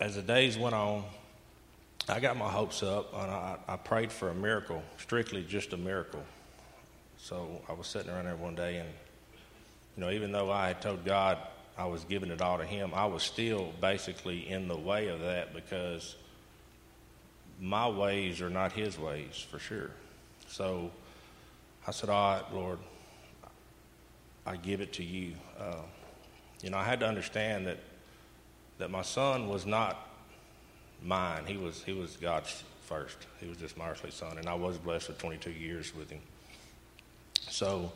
as 0.00 0.14
the 0.14 0.22
days 0.22 0.56
went 0.56 0.74
on, 0.74 1.04
I 2.08 2.20
got 2.20 2.38
my 2.38 2.48
hopes 2.48 2.82
up 2.82 3.12
and 3.12 3.30
I, 3.30 3.56
I 3.68 3.76
prayed 3.76 4.10
for 4.10 4.30
a 4.30 4.34
miracle, 4.34 4.82
strictly 4.96 5.44
just 5.44 5.74
a 5.74 5.76
miracle. 5.76 6.24
So 7.18 7.60
I 7.68 7.72
was 7.72 7.86
sitting 7.86 8.10
around 8.10 8.24
there 8.24 8.36
one 8.36 8.54
day 8.54 8.78
and, 8.78 8.88
you 9.96 10.04
know, 10.04 10.10
even 10.10 10.32
though 10.32 10.50
I 10.50 10.68
had 10.68 10.80
told 10.80 11.04
God 11.04 11.36
I 11.76 11.84
was 11.84 12.04
giving 12.04 12.30
it 12.30 12.40
all 12.40 12.56
to 12.56 12.64
Him, 12.64 12.92
I 12.94 13.04
was 13.04 13.22
still 13.22 13.72
basically 13.82 14.48
in 14.48 14.66
the 14.66 14.76
way 14.76 15.08
of 15.08 15.20
that 15.20 15.54
because– 15.54 16.16
my 17.60 17.88
ways 17.88 18.40
are 18.40 18.50
not 18.50 18.72
his 18.72 18.98
ways 18.98 19.44
for 19.50 19.58
sure. 19.58 19.90
So 20.48 20.90
I 21.86 21.90
said, 21.90 22.10
All 22.10 22.34
right, 22.34 22.54
Lord, 22.54 22.78
I 24.46 24.56
give 24.56 24.80
it 24.80 24.92
to 24.94 25.04
you. 25.04 25.34
Uh, 25.58 25.82
you 26.62 26.70
know, 26.70 26.78
I 26.78 26.84
had 26.84 27.00
to 27.00 27.06
understand 27.06 27.66
that 27.66 27.78
that 28.78 28.90
my 28.90 29.02
son 29.02 29.48
was 29.48 29.66
not 29.66 30.08
mine. 31.02 31.44
He 31.46 31.56
was 31.56 31.82
he 31.82 31.92
was 31.92 32.16
God's 32.16 32.62
first. 32.84 33.18
He 33.40 33.48
was 33.48 33.58
just 33.58 33.76
my 33.76 33.90
earthly 33.90 34.10
son, 34.10 34.38
and 34.38 34.48
I 34.48 34.54
was 34.54 34.78
blessed 34.78 35.08
with 35.08 35.18
22 35.18 35.50
years 35.50 35.94
with 35.94 36.10
him. 36.10 36.20
So 37.40 37.92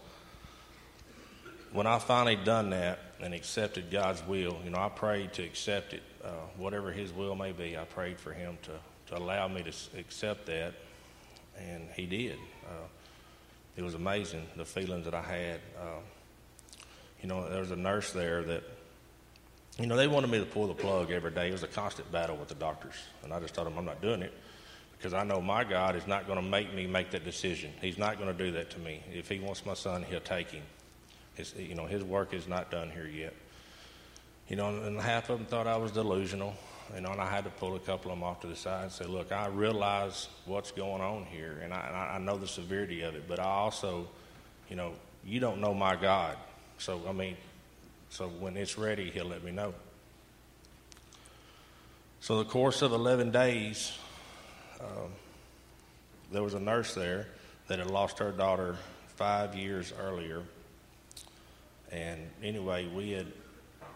when 1.72 1.86
I 1.86 1.98
finally 1.98 2.36
done 2.36 2.70
that 2.70 2.98
and 3.20 3.32
accepted 3.32 3.90
God's 3.90 4.26
will, 4.26 4.58
you 4.64 4.70
know, 4.70 4.78
I 4.78 4.88
prayed 4.88 5.32
to 5.34 5.42
accept 5.42 5.94
it, 5.94 6.02
uh, 6.24 6.30
whatever 6.56 6.92
His 6.92 7.12
will 7.12 7.34
may 7.34 7.52
be. 7.52 7.78
I 7.78 7.84
prayed 7.84 8.18
for 8.18 8.32
Him 8.32 8.58
to 8.62 8.72
to 9.12 9.18
allow 9.18 9.46
me 9.46 9.62
to 9.62 9.72
accept 9.98 10.46
that, 10.46 10.72
and 11.58 11.88
he 11.94 12.06
did. 12.06 12.38
Uh, 12.64 12.86
it 13.76 13.82
was 13.82 13.94
amazing 13.94 14.46
the 14.56 14.64
feelings 14.64 15.04
that 15.04 15.14
I 15.14 15.22
had. 15.22 15.60
Uh, 15.80 16.00
you 17.22 17.28
know, 17.28 17.48
there 17.48 17.60
was 17.60 17.70
a 17.70 17.76
nurse 17.76 18.12
there 18.12 18.42
that 18.42 18.64
you 19.78 19.86
know, 19.86 19.96
they 19.96 20.06
wanted 20.06 20.30
me 20.30 20.38
to 20.38 20.44
pull 20.44 20.66
the 20.66 20.74
plug 20.74 21.10
every 21.10 21.30
day. 21.30 21.48
It 21.48 21.52
was 21.52 21.62
a 21.62 21.68
constant 21.68 22.10
battle 22.12 22.36
with 22.36 22.48
the 22.48 22.54
doctors. 22.54 22.94
And 23.22 23.32
I 23.32 23.40
just 23.40 23.54
told 23.54 23.66
them, 23.66 23.78
I'm 23.78 23.84
not 23.86 24.02
doing 24.02 24.20
it 24.20 24.34
because 24.96 25.14
I 25.14 25.24
know 25.24 25.40
my 25.40 25.64
God 25.64 25.96
is 25.96 26.06
not 26.06 26.26
going 26.26 26.40
to 26.40 26.46
make 26.46 26.74
me 26.74 26.86
make 26.86 27.10
that 27.12 27.24
decision. 27.24 27.72
He's 27.80 27.98
not 27.98 28.18
going 28.18 28.36
to 28.36 28.44
do 28.44 28.52
that 28.52 28.70
to 28.70 28.78
me. 28.78 29.02
If 29.10 29.28
He 29.28 29.40
wants 29.40 29.64
my 29.64 29.74
son, 29.74 30.02
He'll 30.02 30.20
take 30.20 30.50
him. 30.50 30.62
You 31.56 31.74
know, 31.74 31.86
His 31.86 32.04
work 32.04 32.34
is 32.34 32.46
not 32.46 32.70
done 32.70 32.90
here 32.90 33.08
yet. 33.08 33.34
You 34.48 34.56
know, 34.56 34.68
and 34.68 35.00
half 35.00 35.30
of 35.30 35.38
them 35.38 35.46
thought 35.46 35.66
I 35.66 35.78
was 35.78 35.90
delusional. 35.92 36.54
And 36.94 37.06
I 37.06 37.26
had 37.26 37.44
to 37.44 37.50
pull 37.50 37.74
a 37.74 37.80
couple 37.80 38.12
of 38.12 38.18
them 38.18 38.22
off 38.22 38.40
to 38.40 38.46
the 38.46 38.56
side 38.56 38.84
and 38.84 38.92
say, 38.92 39.06
look, 39.06 39.32
I 39.32 39.46
realize 39.46 40.28
what's 40.44 40.70
going 40.70 41.00
on 41.00 41.24
here, 41.24 41.60
and 41.62 41.72
I, 41.72 42.12
I 42.14 42.18
know 42.18 42.36
the 42.36 42.46
severity 42.46 43.00
of 43.02 43.14
it, 43.14 43.26
but 43.26 43.40
I 43.40 43.44
also, 43.44 44.06
you 44.68 44.76
know, 44.76 44.92
you 45.24 45.40
don't 45.40 45.60
know 45.60 45.72
my 45.72 45.96
God. 45.96 46.36
So, 46.78 47.00
I 47.08 47.12
mean, 47.12 47.36
so 48.10 48.28
when 48.28 48.56
it's 48.56 48.76
ready, 48.76 49.10
he'll 49.10 49.26
let 49.26 49.42
me 49.42 49.52
know. 49.52 49.72
So, 52.20 52.38
the 52.38 52.44
course 52.44 52.82
of 52.82 52.92
11 52.92 53.30
days, 53.30 53.96
um, 54.80 55.10
there 56.30 56.42
was 56.42 56.54
a 56.54 56.60
nurse 56.60 56.94
there 56.94 57.26
that 57.68 57.78
had 57.78 57.90
lost 57.90 58.18
her 58.18 58.32
daughter 58.32 58.76
five 59.16 59.54
years 59.54 59.92
earlier. 59.98 60.42
And 61.90 62.20
anyway, 62.42 62.86
we 62.86 63.12
had, 63.12 63.26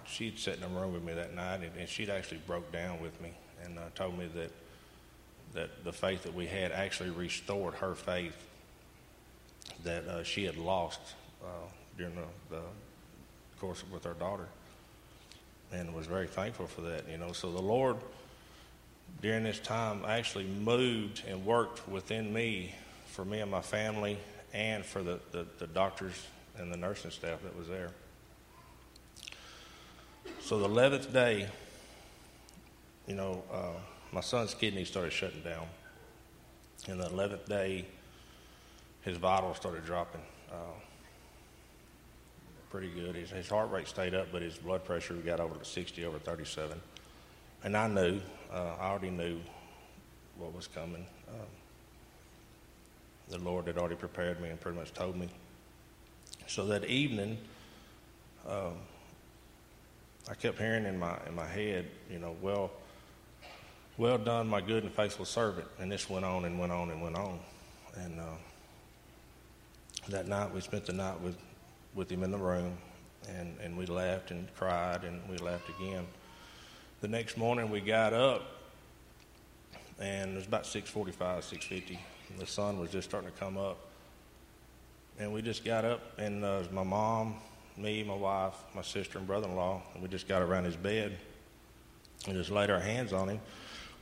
she'd 0.08 0.38
sat 0.38 0.58
in 0.58 0.62
a 0.64 0.68
room 0.68 0.92
with 0.92 1.04
me 1.04 1.14
that 1.14 1.34
night, 1.34 1.60
and, 1.62 1.70
and 1.78 1.88
she'd 1.88 2.10
actually 2.10 2.40
broke 2.46 2.70
down 2.72 3.00
with 3.00 3.20
me 3.20 3.30
and 3.64 3.78
uh, 3.78 3.82
told 3.94 4.18
me 4.18 4.26
that, 4.34 4.50
that 5.54 5.84
the 5.84 5.92
faith 5.92 6.22
that 6.22 6.34
we 6.34 6.46
had 6.46 6.72
actually 6.72 7.10
restored 7.10 7.74
her 7.74 7.94
faith 7.94 8.36
that 9.84 10.06
uh, 10.06 10.22
she 10.22 10.44
had 10.44 10.56
lost 10.56 11.00
uh, 11.42 11.46
during 11.98 12.14
the, 12.14 12.56
the 12.56 12.62
course 13.60 13.82
with 13.92 14.04
her 14.04 14.14
daughter, 14.14 14.46
and 15.72 15.94
was 15.94 16.06
very 16.06 16.26
thankful 16.26 16.66
for 16.66 16.82
that. 16.82 17.08
You 17.10 17.18
know, 17.18 17.32
so 17.32 17.50
the 17.50 17.62
Lord 17.62 17.96
during 19.22 19.44
this 19.44 19.58
time 19.58 20.04
actually 20.06 20.44
moved 20.44 21.22
and 21.26 21.44
worked 21.44 21.88
within 21.88 22.32
me 22.32 22.74
for 23.06 23.24
me 23.24 23.40
and 23.40 23.50
my 23.50 23.62
family 23.62 24.18
and 24.52 24.84
for 24.84 25.02
the, 25.02 25.18
the, 25.32 25.46
the 25.58 25.66
doctors 25.66 26.26
and 26.58 26.72
the 26.72 26.76
nursing 26.76 27.10
staff 27.10 27.42
that 27.42 27.56
was 27.56 27.68
there. 27.68 27.90
So 30.40 30.58
the 30.58 30.68
11th 30.68 31.12
day, 31.12 31.48
you 33.06 33.14
know, 33.14 33.42
uh, 33.52 33.80
my 34.12 34.20
son's 34.20 34.54
kidney 34.54 34.84
started 34.84 35.12
shutting 35.12 35.42
down. 35.42 35.66
And 36.88 37.00
the 37.00 37.08
11th 37.08 37.46
day, 37.46 37.86
his 39.02 39.16
vitals 39.16 39.56
started 39.56 39.84
dropping 39.84 40.20
uh, 40.50 40.78
pretty 42.70 42.90
good. 42.90 43.14
His, 43.14 43.30
his, 43.30 43.48
heart 43.48 43.70
rate 43.70 43.88
stayed 43.88 44.14
up, 44.14 44.28
but 44.32 44.42
his 44.42 44.56
blood 44.56 44.84
pressure 44.84 45.14
got 45.14 45.40
over 45.40 45.56
to 45.56 45.64
60 45.64 46.04
over 46.04 46.18
37. 46.18 46.80
And 47.64 47.76
I 47.76 47.88
knew, 47.88 48.20
uh, 48.52 48.74
I 48.80 48.90
already 48.90 49.10
knew 49.10 49.40
what 50.36 50.54
was 50.54 50.66
coming. 50.66 51.06
Um, 51.28 51.46
the 53.28 53.38
Lord 53.38 53.66
had 53.66 53.78
already 53.78 53.96
prepared 53.96 54.40
me 54.40 54.50
and 54.50 54.60
pretty 54.60 54.78
much 54.78 54.92
told 54.92 55.16
me. 55.16 55.28
So 56.46 56.66
that 56.66 56.84
evening, 56.84 57.38
um, 58.48 58.74
I 60.28 60.34
kept 60.34 60.58
hearing 60.58 60.86
in 60.86 60.98
my 60.98 61.16
in 61.26 61.34
my 61.34 61.46
head, 61.46 61.86
you 62.10 62.18
know, 62.18 62.36
well, 62.42 62.70
well 63.96 64.18
done, 64.18 64.48
my 64.48 64.60
good 64.60 64.82
and 64.82 64.92
faithful 64.92 65.24
servant. 65.24 65.66
And 65.78 65.90
this 65.90 66.10
went 66.10 66.24
on 66.24 66.44
and 66.44 66.58
went 66.58 66.72
on 66.72 66.90
and 66.90 67.00
went 67.00 67.16
on. 67.16 67.38
And 67.96 68.20
uh, 68.20 68.24
that 70.08 70.28
night 70.28 70.52
we 70.52 70.60
spent 70.60 70.86
the 70.86 70.92
night 70.92 71.20
with, 71.20 71.36
with 71.94 72.10
him 72.10 72.22
in 72.22 72.30
the 72.30 72.38
room, 72.38 72.76
and, 73.28 73.56
and 73.62 73.76
we 73.76 73.86
laughed 73.86 74.30
and 74.30 74.52
cried, 74.54 75.04
and 75.04 75.20
we 75.28 75.38
laughed 75.38 75.68
again. 75.80 76.06
The 77.00 77.08
next 77.08 77.36
morning 77.36 77.70
we 77.70 77.80
got 77.80 78.12
up, 78.12 78.42
and 79.98 80.32
it 80.32 80.36
was 80.36 80.46
about 80.46 80.64
6.45, 80.64 81.14
6.50. 81.16 81.98
The 82.38 82.46
sun 82.46 82.78
was 82.78 82.90
just 82.90 83.08
starting 83.08 83.30
to 83.30 83.36
come 83.36 83.56
up. 83.56 83.78
And 85.18 85.32
we 85.32 85.40
just 85.40 85.64
got 85.64 85.84
up, 85.84 86.00
and 86.18 86.44
uh, 86.44 86.62
my 86.70 86.82
mom, 86.82 87.36
me, 87.78 88.02
my 88.02 88.14
wife, 88.14 88.54
my 88.74 88.82
sister, 88.82 89.18
and 89.18 89.26
brother-in-law, 89.26 89.82
and 89.94 90.02
we 90.02 90.08
just 90.08 90.28
got 90.28 90.42
around 90.42 90.64
his 90.64 90.76
bed 90.76 91.16
and 92.26 92.36
just 92.36 92.50
laid 92.50 92.70
our 92.70 92.80
hands 92.80 93.12
on 93.12 93.28
him. 93.28 93.40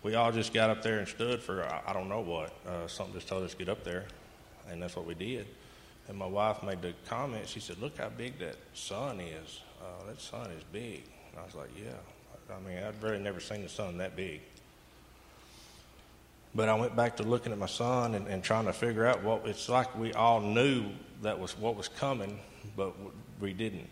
We 0.02 0.14
all 0.14 0.32
just 0.32 0.52
got 0.52 0.70
up 0.70 0.82
there 0.82 0.98
and 0.98 1.08
stood 1.08 1.42
for 1.42 1.64
I, 1.64 1.82
I 1.88 1.92
don't 1.92 2.08
know 2.08 2.20
what. 2.20 2.52
Uh, 2.66 2.86
something 2.86 3.14
just 3.14 3.28
told 3.28 3.42
us 3.42 3.52
to 3.52 3.56
get 3.56 3.68
up 3.68 3.84
there, 3.84 4.04
and 4.70 4.82
that's 4.82 4.96
what 4.96 5.06
we 5.06 5.14
did. 5.14 5.46
And 6.08 6.18
my 6.18 6.26
wife 6.26 6.62
made 6.62 6.82
the 6.82 6.92
comment. 7.06 7.48
She 7.48 7.60
said, 7.60 7.78
"Look 7.78 7.96
how 7.98 8.10
big 8.10 8.38
that 8.38 8.56
sun 8.74 9.20
is. 9.20 9.60
Uh, 9.80 10.06
that 10.06 10.20
sun 10.20 10.50
is 10.50 10.62
big." 10.72 11.04
And 11.30 11.40
I 11.40 11.44
was 11.44 11.54
like, 11.54 11.70
"Yeah." 11.82 11.94
I 12.54 12.60
mean, 12.60 12.76
I'd 12.82 13.02
really 13.02 13.18
never 13.18 13.40
seen 13.40 13.62
the 13.62 13.68
sun 13.68 13.98
that 13.98 14.16
big. 14.16 14.42
But 16.54 16.68
I 16.68 16.74
went 16.74 16.94
back 16.94 17.16
to 17.16 17.22
looking 17.22 17.52
at 17.52 17.58
my 17.58 17.66
son 17.66 18.14
and, 18.14 18.28
and 18.28 18.42
trying 18.42 18.66
to 18.66 18.72
figure 18.72 19.06
out 19.06 19.22
what 19.24 19.46
it's 19.46 19.68
like. 19.68 19.96
We 19.98 20.12
all 20.12 20.40
knew 20.40 20.84
that 21.22 21.38
was 21.38 21.58
what 21.58 21.76
was 21.76 21.88
coming, 21.88 22.38
but 22.76 22.94
we 23.44 23.52
didn't. 23.52 23.90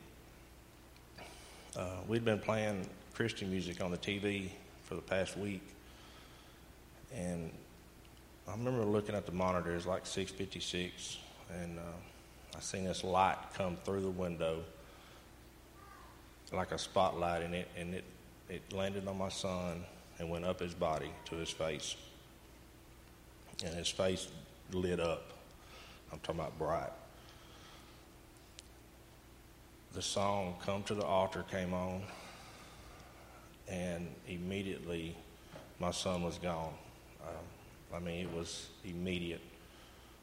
Uh, 1.76 1.84
we'd 2.08 2.24
been 2.24 2.38
playing 2.38 2.88
Christian 3.12 3.50
music 3.50 3.84
on 3.84 3.90
the 3.90 3.98
TV 3.98 4.48
for 4.84 4.94
the 4.94 5.02
past 5.02 5.36
week, 5.36 5.60
and 7.14 7.50
I 8.48 8.52
remember 8.52 8.82
looking 8.82 9.14
at 9.14 9.26
the 9.26 9.32
monitor. 9.32 9.72
It 9.72 9.74
was 9.74 9.86
like 9.86 10.06
6:56, 10.06 11.18
and 11.60 11.78
uh, 11.78 11.82
I 12.56 12.60
seen 12.60 12.84
this 12.84 13.04
light 13.04 13.36
come 13.52 13.76
through 13.84 14.00
the 14.00 14.10
window 14.10 14.60
like 16.50 16.72
a 16.72 16.78
spotlight, 16.78 17.42
and 17.42 17.54
it 17.54 17.68
and 17.76 17.94
it 17.94 18.04
it 18.48 18.72
landed 18.72 19.06
on 19.06 19.18
my 19.18 19.28
son 19.28 19.84
and 20.18 20.30
went 20.30 20.46
up 20.46 20.60
his 20.60 20.72
body 20.72 21.10
to 21.26 21.36
his 21.36 21.50
face, 21.50 21.94
and 23.62 23.74
his 23.74 23.88
face 23.88 24.28
lit 24.72 24.98
up. 24.98 25.24
I'm 26.10 26.20
talking 26.20 26.40
about 26.40 26.58
bright. 26.58 27.01
The 29.92 30.02
song 30.02 30.54
"Come 30.64 30.82
to 30.84 30.94
the 30.94 31.04
Altar" 31.04 31.44
came 31.50 31.74
on, 31.74 32.02
and 33.68 34.08
immediately 34.26 35.16
my 35.78 35.90
son 35.90 36.22
was 36.22 36.38
gone. 36.38 36.74
Um, 37.22 37.94
I 37.94 37.98
mean, 37.98 38.26
it 38.26 38.32
was 38.32 38.68
immediate 38.84 39.42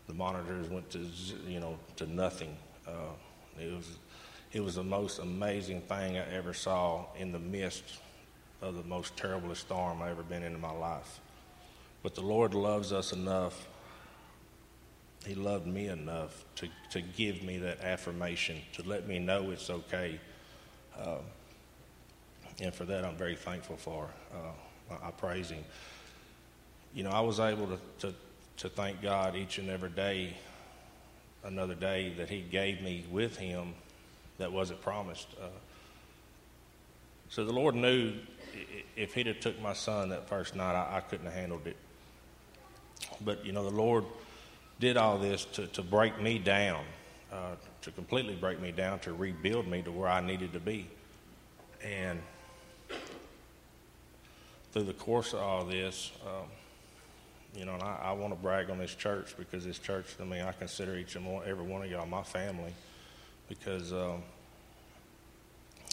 the 0.09 0.15
monitors 0.15 0.67
went 0.69 0.89
to 0.89 1.05
you 1.47 1.59
know 1.59 1.77
to 1.95 2.07
nothing. 2.07 2.57
Uh, 2.85 3.13
it 3.61 3.71
was 3.71 3.99
it 4.51 4.59
was 4.59 4.75
the 4.75 4.83
most 4.83 5.19
amazing 5.19 5.81
thing 5.81 6.17
I 6.17 6.27
ever 6.33 6.51
saw 6.51 7.05
in 7.15 7.31
the 7.31 7.39
midst 7.39 7.99
of 8.61 8.75
the 8.75 8.83
most 8.83 9.15
terrible 9.15 9.53
storm 9.53 10.01
I 10.01 10.09
ever 10.09 10.23
been 10.23 10.41
in 10.41 10.55
in 10.55 10.59
my 10.59 10.71
life. 10.71 11.19
But 12.01 12.15
the 12.15 12.21
Lord 12.21 12.55
loves 12.55 12.91
us 12.91 13.13
enough. 13.13 13.67
He 15.29 15.35
loved 15.35 15.67
me 15.67 15.89
enough 15.89 16.43
to, 16.55 16.67
to 16.89 17.01
give 17.01 17.43
me 17.43 17.59
that 17.59 17.83
affirmation, 17.83 18.57
to 18.73 18.81
let 18.81 19.07
me 19.07 19.19
know 19.19 19.51
it's 19.51 19.69
okay. 19.69 20.19
Uh, 20.99 21.17
and 22.59 22.73
for 22.73 22.83
that, 22.85 23.05
I'm 23.05 23.15
very 23.15 23.35
thankful 23.35 23.77
for. 23.77 24.09
Uh, 24.33 24.95
I, 24.95 25.09
I 25.09 25.11
praise 25.11 25.51
Him. 25.51 25.63
You 26.95 27.03
know, 27.03 27.11
I 27.11 27.19
was 27.19 27.39
able 27.39 27.67
to, 27.67 27.79
to 27.99 28.15
to 28.57 28.69
thank 28.69 29.03
God 29.03 29.35
each 29.35 29.59
and 29.59 29.69
every 29.69 29.91
day, 29.91 30.33
another 31.43 31.75
day 31.75 32.11
that 32.17 32.27
He 32.27 32.41
gave 32.41 32.81
me 32.81 33.05
with 33.11 33.37
Him 33.37 33.75
that 34.39 34.51
wasn't 34.51 34.81
promised. 34.81 35.27
Uh, 35.39 35.45
so 37.29 37.45
the 37.45 37.53
Lord 37.53 37.75
knew 37.75 38.13
if 38.95 39.13
He'd 39.13 39.27
have 39.27 39.39
took 39.41 39.61
my 39.61 39.73
son 39.73 40.09
that 40.09 40.27
first 40.27 40.55
night, 40.55 40.73
I, 40.73 40.97
I 40.97 41.01
couldn't 41.01 41.27
have 41.27 41.35
handled 41.35 41.67
it. 41.67 41.77
But 43.21 43.45
you 43.45 43.51
know, 43.51 43.63
the 43.63 43.75
Lord 43.75 44.05
did 44.79 44.97
all 44.97 45.17
this 45.17 45.45
to, 45.45 45.67
to 45.67 45.81
break 45.81 46.21
me 46.21 46.39
down, 46.39 46.83
uh, 47.31 47.55
to 47.81 47.91
completely 47.91 48.35
break 48.35 48.61
me 48.61 48.71
down, 48.71 48.99
to 48.99 49.13
rebuild 49.13 49.67
me 49.67 49.81
to 49.81 49.91
where 49.91 50.09
I 50.09 50.21
needed 50.21 50.53
to 50.53 50.59
be. 50.59 50.87
And 51.83 52.19
through 54.71 54.83
the 54.83 54.93
course 54.93 55.33
of 55.33 55.39
all 55.39 55.65
this, 55.65 56.11
um, 56.25 56.47
you 57.55 57.65
know, 57.65 57.73
and 57.73 57.83
I, 57.83 57.99
I 58.03 58.11
want 58.11 58.33
to 58.33 58.39
brag 58.39 58.69
on 58.69 58.77
this 58.77 58.93
church 58.93 59.35
because 59.37 59.65
this 59.65 59.79
church, 59.79 60.05
I 60.21 60.23
mean, 60.23 60.41
I 60.41 60.51
consider 60.51 60.95
each 60.95 61.15
and 61.15 61.27
every 61.43 61.65
one 61.65 61.81
of 61.83 61.89
y'all 61.89 62.05
my 62.05 62.23
family 62.23 62.73
because 63.47 63.91
um, 63.91 64.21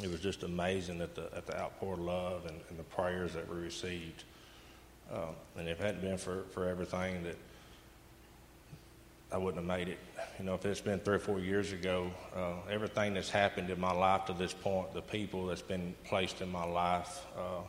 it 0.02 0.10
was 0.10 0.20
just 0.20 0.42
amazing 0.42 1.00
at 1.00 1.14
the 1.14 1.30
at 1.34 1.46
the 1.46 1.58
outpour 1.58 1.94
of 1.94 2.00
love 2.00 2.44
and, 2.44 2.60
and 2.68 2.78
the 2.78 2.84
prayers 2.84 3.32
that 3.32 3.48
we 3.48 3.58
received. 3.58 4.24
Uh, 5.10 5.28
and 5.56 5.68
if 5.68 5.80
it 5.80 5.84
hadn't 5.84 6.02
been 6.02 6.18
for, 6.18 6.42
for 6.50 6.68
everything 6.68 7.22
that 7.22 7.36
I 9.36 9.38
wouldn't 9.38 9.62
have 9.62 9.78
made 9.78 9.90
it. 9.90 9.98
You 10.38 10.46
know, 10.46 10.54
if 10.54 10.64
it's 10.64 10.80
been 10.80 10.98
three 10.98 11.16
or 11.16 11.18
four 11.18 11.38
years 11.38 11.70
ago, 11.70 12.10
uh, 12.34 12.54
everything 12.70 13.12
that's 13.12 13.28
happened 13.28 13.68
in 13.68 13.78
my 13.78 13.92
life 13.92 14.24
to 14.26 14.32
this 14.32 14.54
point, 14.54 14.94
the 14.94 15.02
people 15.02 15.44
that's 15.44 15.60
been 15.60 15.94
placed 16.04 16.40
in 16.40 16.50
my 16.50 16.64
life, 16.64 17.22
uh, 17.36 17.60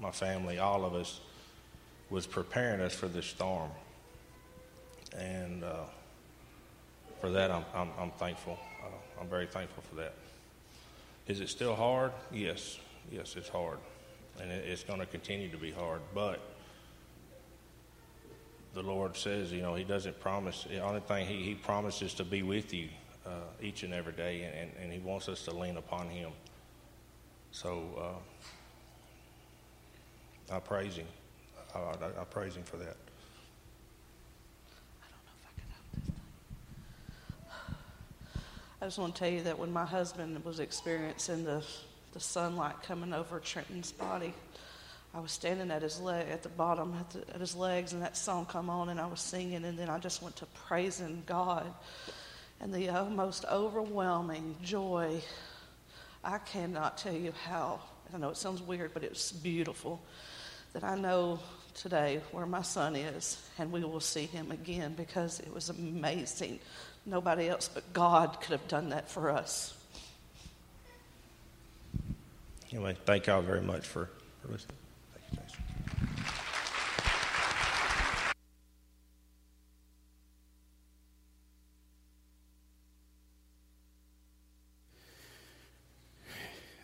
my 0.00 0.10
family, 0.10 0.58
all 0.58 0.86
of 0.86 0.94
us, 0.94 1.20
was 2.08 2.26
preparing 2.26 2.80
us 2.80 2.94
for 2.94 3.08
this 3.08 3.26
storm. 3.26 3.70
And 5.18 5.64
uh, 5.64 5.84
for 7.20 7.28
that, 7.28 7.50
I'm, 7.50 7.66
I'm, 7.74 7.90
I'm 7.98 8.10
thankful. 8.12 8.58
Uh, 8.82 9.20
I'm 9.20 9.28
very 9.28 9.48
thankful 9.48 9.82
for 9.82 9.96
that. 9.96 10.14
Is 11.28 11.42
it 11.42 11.50
still 11.50 11.76
hard? 11.76 12.12
Yes. 12.32 12.78
yes, 13.12 13.36
it's 13.36 13.50
hard, 13.50 13.76
and 14.40 14.50
it, 14.50 14.64
it's 14.66 14.82
going 14.84 15.00
to 15.00 15.06
continue 15.06 15.50
to 15.50 15.58
be 15.58 15.72
hard. 15.72 16.00
But 16.14 16.40
the 18.74 18.82
Lord 18.82 19.16
says, 19.16 19.52
you 19.52 19.62
know, 19.62 19.74
He 19.74 19.84
doesn't 19.84 20.20
promise. 20.20 20.66
The 20.68 20.80
only 20.80 21.00
thing 21.00 21.26
He, 21.26 21.42
he 21.42 21.54
promises 21.54 22.14
to 22.14 22.24
be 22.24 22.42
with 22.42 22.72
you 22.72 22.88
uh, 23.26 23.30
each 23.60 23.82
and 23.82 23.92
every 23.92 24.12
day, 24.12 24.42
and, 24.42 24.70
and, 24.82 24.92
He 24.92 24.98
wants 24.98 25.28
us 25.28 25.44
to 25.44 25.50
lean 25.52 25.76
upon 25.76 26.08
Him. 26.08 26.30
So 27.52 28.20
uh, 30.50 30.54
I 30.54 30.60
praise 30.60 30.96
Him. 30.96 31.06
I, 31.74 31.78
I, 31.78 32.20
I 32.20 32.24
praise 32.24 32.56
Him 32.56 32.62
for 32.62 32.76
that. 32.76 32.96
I 38.82 38.86
just 38.86 38.98
want 38.98 39.14
to 39.14 39.18
tell 39.18 39.30
you 39.30 39.42
that 39.42 39.58
when 39.58 39.70
my 39.70 39.84
husband 39.84 40.42
was 40.42 40.58
experiencing 40.58 41.44
the, 41.44 41.62
the 42.14 42.20
sunlight 42.20 42.82
coming 42.82 43.12
over 43.12 43.38
Trenton's 43.38 43.92
body, 43.92 44.32
I 45.12 45.20
was 45.20 45.32
standing 45.32 45.70
at 45.70 45.82
his 45.82 46.00
leg, 46.00 46.28
at 46.30 46.42
the 46.42 46.48
bottom, 46.48 46.94
at, 46.98 47.10
the, 47.10 47.34
at 47.34 47.40
his 47.40 47.56
legs, 47.56 47.92
and 47.92 48.02
that 48.02 48.16
song 48.16 48.46
come 48.46 48.70
on, 48.70 48.88
and 48.90 49.00
I 49.00 49.06
was 49.06 49.20
singing, 49.20 49.64
and 49.64 49.78
then 49.78 49.88
I 49.88 49.98
just 49.98 50.22
went 50.22 50.36
to 50.36 50.46
praising 50.66 51.22
God, 51.26 51.66
and 52.60 52.72
the 52.72 52.88
uh, 52.88 53.04
most 53.06 53.44
overwhelming 53.50 54.56
joy. 54.62 55.20
I 56.22 56.38
cannot 56.38 56.98
tell 56.98 57.14
you 57.14 57.32
how. 57.46 57.80
I 58.14 58.18
know 58.18 58.30
it 58.30 58.36
sounds 58.36 58.62
weird, 58.62 58.92
but 58.94 59.02
it's 59.02 59.32
beautiful 59.32 60.00
that 60.72 60.84
I 60.84 60.96
know 60.96 61.40
today 61.74 62.20
where 62.30 62.46
my 62.46 62.62
son 62.62 62.94
is, 62.94 63.42
and 63.58 63.72
we 63.72 63.82
will 63.82 64.00
see 64.00 64.26
him 64.26 64.52
again 64.52 64.94
because 64.96 65.40
it 65.40 65.52
was 65.52 65.70
amazing 65.70 66.60
Nobody 67.06 67.48
else 67.48 67.68
but 67.72 67.90
God 67.92 68.40
could 68.40 68.52
have 68.52 68.68
done 68.68 68.90
that 68.90 69.08
for 69.08 69.30
us. 69.30 69.74
Anyway, 72.72 72.96
thank 73.04 73.26
y'all 73.26 73.42
very 73.42 73.62
much 73.62 73.86
for, 73.86 74.08
for 74.42 74.52
listening. 74.52 74.76
Thank 75.12 75.32
you, 75.32 75.38
Jason. 75.42 75.64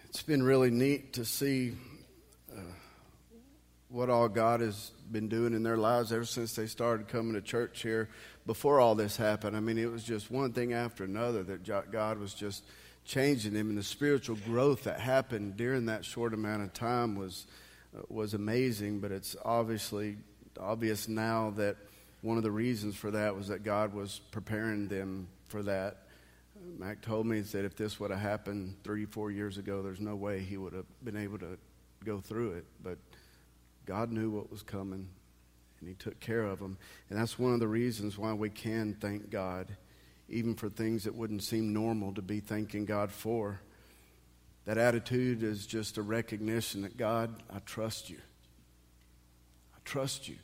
It's 0.09 0.16
been 0.27 0.43
really 0.43 0.73
neat 0.73 1.13
to 1.13 1.25
see 1.25 1.73
uh, 2.53 2.61
what 3.89 4.11
all 4.11 4.29
God 4.29 4.61
has 4.61 4.91
been 5.13 5.29
doing 5.29 5.55
in 5.55 5.63
their 5.63 5.77
lives 5.77 6.13
ever 6.13 6.25
since 6.25 6.57
they 6.57 6.67
started 6.67 7.07
coming 7.07 7.35
to 7.35 7.41
church 7.41 7.83
here 7.83 8.09
before 8.45 8.81
all 8.81 8.97
this 8.97 9.17
happened. 9.17 9.57
I 9.57 9.61
mean, 9.61 9.79
it 9.79 9.91
was 9.91 10.03
just 10.03 10.29
one 10.29 10.53
thing 10.53 10.73
after 10.73 11.05
another 11.05 11.45
that 11.45 11.63
God 11.93 12.19
was 12.19 12.35
just 12.35 12.65
changing 13.05 13.55
them, 13.55 13.69
and 13.69 13.79
the 13.79 13.85
spiritual 13.85 14.35
growth 14.45 14.83
that 14.85 14.99
happened 14.99 15.57
during 15.57 15.87
that 15.87 16.05
short 16.05 16.35
amount 16.35 16.65
of 16.65 16.73
time 16.73 17.15
was 17.15 17.47
uh, 17.97 18.03
was 18.09 18.35
amazing. 18.35 18.99
But 18.99 19.13
it's 19.13 19.37
obviously 19.45 20.17
obvious 20.59 21.07
now 21.07 21.51
that 21.57 21.77
one 22.23 22.37
of 22.37 22.43
the 22.43 22.51
reasons 22.51 22.97
for 22.97 23.13
that 23.13 23.37
was 23.37 23.47
that 23.47 23.63
God 23.63 23.95
was 23.95 24.21
preparing 24.33 24.89
them 24.89 25.29
for 25.47 25.63
that. 25.63 25.99
Mac 26.79 27.01
told 27.01 27.27
me 27.27 27.41
that 27.41 27.65
if 27.65 27.77
this 27.77 28.01
would 28.01 28.11
have 28.11 28.21
happened 28.21 28.77
three, 28.85 29.05
four 29.05 29.31
years 29.31 29.59
ago, 29.59 29.83
there's 29.83 30.01
no 30.01 30.17
way 30.17 30.41
he 30.41 30.57
would 30.57 30.73
have 30.73 30.87
been 31.05 31.17
able 31.17 31.39
to 31.39 31.59
go 32.05 32.21
through 32.21 32.53
it. 32.53 32.65
But 32.83 32.99
God 33.87 34.11
knew 34.11 34.31
what 34.31 34.51
was 34.51 34.63
coming, 34.63 35.09
and 35.81 35.89
He 35.89 35.95
took 35.95 36.19
care 36.21 36.45
of 36.45 36.61
him. 36.61 36.77
And 37.09 37.19
that's 37.19 37.39
one 37.39 37.55
of 37.55 37.61
the 37.61 37.69
reasons 37.69 38.19
why 38.19 38.33
we 38.33 38.51
can 38.51 38.95
thank 39.01 39.31
God, 39.31 39.77
even 40.29 40.55
for 40.55 40.69
things 40.69 41.05
that 41.05 41.15
wouldn't 41.15 41.43
seem 41.43 41.73
normal 41.73 42.13
to 42.15 42.23
be 42.23 42.41
thanking 42.41 42.85
God 42.85 43.13
for. 43.13 43.61
That 44.65 44.79
attitude 44.79 45.45
is 45.45 45.67
just 45.67 45.97
a 45.97 46.03
recognition 46.03 46.83
that 46.83 46.97
God, 46.97 47.43
I 47.49 47.61
trust 47.61 48.11
you. 48.11 48.19
I 49.75 49.79
trust 49.85 50.29
you. 50.29 50.37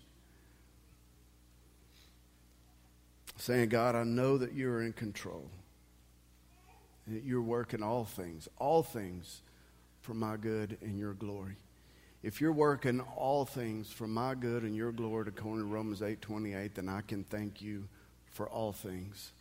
Saying, 3.37 3.71
God, 3.71 3.97
I 3.97 4.05
know 4.05 4.39
that 4.39 4.55
you're 4.55 4.83
in 4.83 4.93
control. 4.93 5.51
That 7.09 7.25
you're 7.25 7.43
working 7.43 7.83
all 7.83 8.05
things, 8.05 8.49
all 8.59 8.83
things 8.83 9.43
for 10.01 10.15
my 10.15 10.37
good 10.37 10.79
and 10.83 10.99
your 10.99 11.15
glory 11.15 11.57
if 12.23 12.41
you're 12.41 12.53
working 12.53 13.01
all 13.17 13.45
things 13.45 13.91
for 13.91 14.07
my 14.07 14.35
good 14.35 14.63
and 14.63 14.77
your 14.77 14.93
glory 14.93 15.27
according 15.29 15.67
to 15.67 15.73
Romans 15.73 16.03
8:28, 16.03 16.75
then 16.75 16.89
I 16.89 17.01
can 17.01 17.25
thank 17.25 17.61
you 17.61 17.89
for 18.27 18.49
all 18.49 18.73
things. 18.73 19.33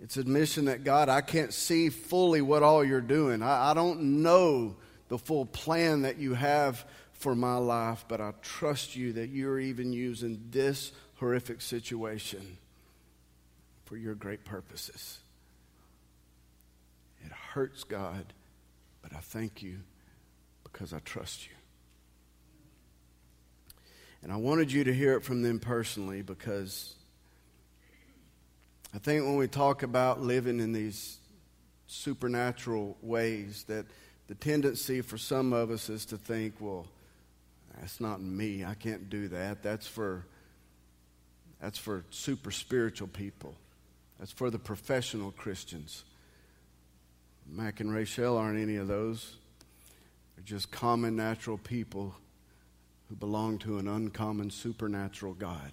It's 0.00 0.16
admission 0.16 0.66
that 0.66 0.84
God, 0.84 1.08
I 1.08 1.20
can't 1.20 1.52
see 1.52 1.90
fully 1.90 2.40
what 2.40 2.62
all 2.62 2.84
you're 2.84 3.00
doing. 3.00 3.42
I, 3.42 3.70
I 3.70 3.74
don't 3.74 4.22
know 4.22 4.76
the 5.08 5.18
full 5.18 5.46
plan 5.46 6.02
that 6.02 6.18
you 6.18 6.34
have 6.34 6.84
for 7.12 7.34
my 7.34 7.56
life, 7.56 8.04
but 8.08 8.20
I 8.20 8.32
trust 8.42 8.96
you 8.96 9.14
that 9.14 9.28
you're 9.28 9.60
even 9.60 9.92
using 9.92 10.48
this 10.50 10.92
horrific 11.16 11.62
situation 11.62 12.58
for 13.84 13.96
your 13.96 14.14
great 14.14 14.44
purposes. 14.44 15.18
Hurts, 17.56 17.84
God, 17.84 18.34
but 19.00 19.14
I 19.14 19.20
thank 19.20 19.62
you 19.62 19.78
because 20.62 20.92
I 20.92 20.98
trust 20.98 21.46
you. 21.46 21.54
And 24.22 24.30
I 24.30 24.36
wanted 24.36 24.70
you 24.70 24.84
to 24.84 24.92
hear 24.92 25.14
it 25.16 25.24
from 25.24 25.40
them 25.40 25.58
personally 25.58 26.20
because 26.20 26.94
I 28.94 28.98
think 28.98 29.24
when 29.24 29.36
we 29.36 29.48
talk 29.48 29.82
about 29.82 30.20
living 30.20 30.60
in 30.60 30.74
these 30.74 31.16
supernatural 31.86 32.98
ways, 33.00 33.64
that 33.68 33.86
the 34.26 34.34
tendency 34.34 35.00
for 35.00 35.16
some 35.16 35.54
of 35.54 35.70
us 35.70 35.88
is 35.88 36.04
to 36.04 36.18
think, 36.18 36.56
well, 36.60 36.86
that's 37.80 38.02
not 38.02 38.20
me. 38.20 38.66
I 38.66 38.74
can't 38.74 39.08
do 39.08 39.28
that. 39.28 39.62
That's 39.62 39.86
for 39.86 40.26
that's 41.58 41.78
for 41.78 42.04
super 42.10 42.50
spiritual 42.50 43.08
people. 43.08 43.54
That's 44.18 44.30
for 44.30 44.50
the 44.50 44.58
professional 44.58 45.30
Christians. 45.30 46.04
Mac 47.48 47.80
and 47.80 47.92
Rachel 47.92 48.36
aren't 48.36 48.58
any 48.58 48.76
of 48.76 48.88
those. 48.88 49.36
They're 50.34 50.44
just 50.44 50.70
common 50.70 51.16
natural 51.16 51.58
people 51.58 52.14
who 53.08 53.14
belong 53.14 53.58
to 53.58 53.78
an 53.78 53.88
uncommon 53.88 54.50
supernatural 54.50 55.34
God. 55.34 55.72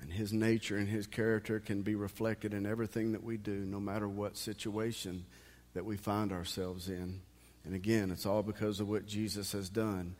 And 0.00 0.12
his 0.12 0.32
nature 0.32 0.76
and 0.76 0.88
his 0.88 1.06
character 1.06 1.60
can 1.60 1.82
be 1.82 1.94
reflected 1.94 2.52
in 2.54 2.66
everything 2.66 3.12
that 3.12 3.22
we 3.22 3.36
do, 3.36 3.64
no 3.64 3.80
matter 3.80 4.08
what 4.08 4.36
situation 4.36 5.24
that 5.74 5.84
we 5.84 5.96
find 5.96 6.32
ourselves 6.32 6.88
in. 6.88 7.20
And 7.64 7.74
again, 7.74 8.10
it's 8.10 8.26
all 8.26 8.42
because 8.42 8.80
of 8.80 8.88
what 8.88 9.06
Jesus 9.06 9.52
has 9.52 9.68
done. 9.68 10.16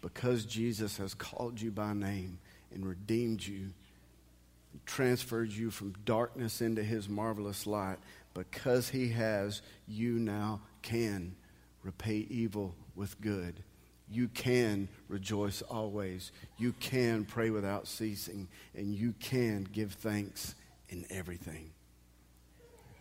Because 0.00 0.44
Jesus 0.44 0.96
has 0.98 1.14
called 1.14 1.60
you 1.60 1.70
by 1.70 1.92
name 1.92 2.38
and 2.72 2.86
redeemed 2.86 3.46
you, 3.46 3.70
transferred 4.86 5.52
you 5.52 5.70
from 5.70 5.94
darkness 6.04 6.60
into 6.60 6.82
his 6.82 7.08
marvelous 7.08 7.66
light, 7.66 7.98
because 8.36 8.90
he 8.90 9.08
has, 9.10 9.62
you 9.88 10.18
now 10.18 10.60
can 10.82 11.34
repay 11.82 12.26
evil 12.28 12.74
with 12.94 13.20
good 13.20 13.62
you 14.08 14.28
can 14.28 14.88
rejoice 15.08 15.62
always. 15.62 16.30
You 16.58 16.72
can 16.78 17.24
pray 17.24 17.50
without 17.50 17.88
ceasing. 17.88 18.48
And 18.74 18.94
you 18.94 19.14
can 19.18 19.64
give 19.64 19.92
thanks 19.92 20.54
in 20.88 21.04
everything. 21.10 21.70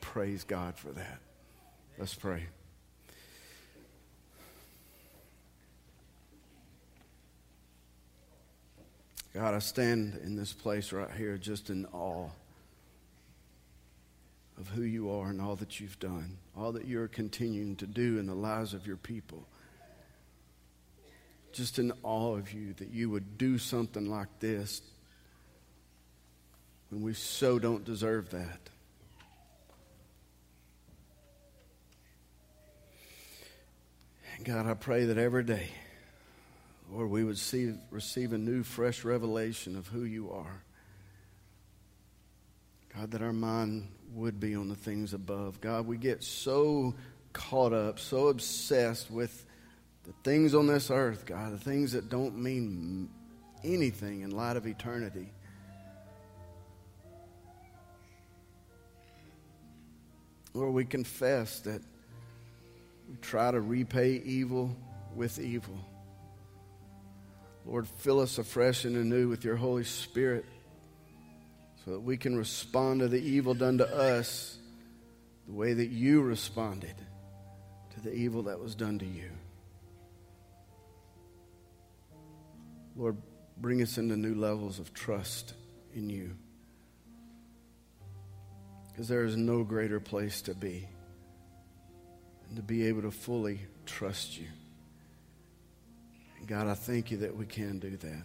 Praise 0.02 0.44
God 0.44 0.78
for 0.78 0.90
that. 0.90 1.20
Let's 1.98 2.16
pray. 2.16 2.44
God, 9.34 9.54
I 9.54 9.60
stand 9.60 10.20
in 10.24 10.36
this 10.36 10.54
place 10.54 10.92
right 10.92 11.12
here 11.12 11.38
just 11.38 11.70
in 11.70 11.86
awe 11.88 12.30
who 14.76 14.84
you 14.84 15.10
are 15.10 15.30
and 15.30 15.42
all 15.42 15.56
that 15.56 15.80
you've 15.80 16.00
done, 16.00 16.38
all 16.56 16.72
that 16.74 16.86
you're 16.86 17.08
continuing 17.08 17.76
to 17.78 17.88
do 17.88 18.20
in 18.20 18.28
the 18.28 18.36
lives 18.36 18.74
of 18.74 18.86
your 18.86 18.98
people 18.98 19.48
just 21.56 21.80
in 21.80 21.94
awe 22.04 22.36
of 22.36 22.52
you 22.52 22.74
that 22.74 22.92
you 22.92 23.10
would 23.10 23.38
do 23.38 23.58
something 23.58 24.10
like 24.10 24.28
this 24.42 24.82
when 26.90 27.02
we 27.02 27.14
so 27.14 27.58
don't 27.58 27.86
deserve 27.86 28.30
that. 28.32 28.60
And 34.36 34.46
God, 34.46 34.68
I 34.68 34.74
pray 34.74 35.06
that 35.06 35.18
every 35.18 35.46
day, 35.46 35.70
Lord, 36.92 37.10
we 37.10 37.24
would 37.24 37.38
see, 37.38 37.74
receive 37.90 38.34
a 38.34 38.38
new, 38.38 38.62
fresh 38.62 39.06
revelation 39.06 39.78
of 39.78 39.88
who 39.88 40.04
you 40.04 40.32
are. 40.32 40.65
God, 42.96 43.12
that 43.12 43.22
our 43.22 43.34
mind 43.34 43.90
would 44.14 44.40
be 44.40 44.56
on 44.56 44.70
the 44.70 44.76
things 44.76 45.14
above. 45.14 45.60
God, 45.60 45.86
we 45.86 45.98
get 45.98 46.24
so 46.24 46.96
caught 47.34 47.74
up, 47.74 48.00
so 48.00 48.30
obsessed 48.30 49.12
with 49.12 49.46
the 50.06 50.14
things 50.24 50.56
on 50.56 50.68
this 50.68 50.90
earth, 50.90 51.26
God, 51.26 51.52
the 51.52 51.58
things 51.58 51.92
that 51.92 52.10
don't 52.10 52.38
mean 52.38 53.10
anything 53.64 54.22
in 54.22 54.32
light 54.32 54.56
of 54.56 54.66
eternity. 54.66 55.30
Lord, 60.54 60.74
we 60.74 60.86
confess 60.86 61.60
that 61.62 61.82
We 63.10 63.18
try 63.18 63.52
to 63.52 63.60
repay 63.60 64.22
evil 64.26 64.76
with 65.16 65.38
evil. 65.38 65.78
Lord, 67.66 67.88
fill 67.88 68.22
us 68.22 68.38
afresh 68.38 68.86
and 68.86 68.96
anew 68.96 69.28
with 69.28 69.44
your 69.44 69.56
Holy 69.56 69.84
Spirit 69.84 70.46
so 71.86 71.92
that 71.92 72.00
we 72.00 72.18
can 72.18 72.36
respond 72.36 73.02
to 73.02 73.08
the 73.08 73.22
evil 73.22 73.54
done 73.54 73.78
to 73.78 73.88
us 73.96 74.58
the 75.48 75.54
way 75.54 75.74
that 75.74 75.90
you 75.90 76.22
responded 76.22 76.96
to 77.94 78.02
the 78.02 78.12
evil 78.12 78.44
that 78.44 78.60
was 78.60 78.74
done 78.74 78.98
to 78.98 79.06
you. 79.06 79.30
Lord, 82.96 83.18
bring 83.58 83.84
us 83.84 84.00
into 84.00 84.18
new 84.18 84.34
levels 84.34 84.80
of 84.80 84.94
trust 84.94 85.54
in 85.94 86.10
you. 86.10 86.36
Because 88.92 89.08
there 89.08 89.26
is 89.26 89.36
no 89.36 89.64
greater 89.64 90.00
place 90.00 90.42
to 90.44 90.56
be 90.56 90.88
than 92.48 92.56
to 92.56 92.64
be 92.64 92.88
able 92.88 93.04
to 93.04 93.12
fully 93.12 93.60
trust 93.86 94.40
you. 94.40 94.48
And 96.40 96.48
God, 96.48 96.68
I 96.68 96.74
thank 96.74 97.12
you 97.12 97.18
that 97.18 97.36
we 97.36 97.46
can 97.46 97.78
do 97.78 97.96
that. 97.98 98.24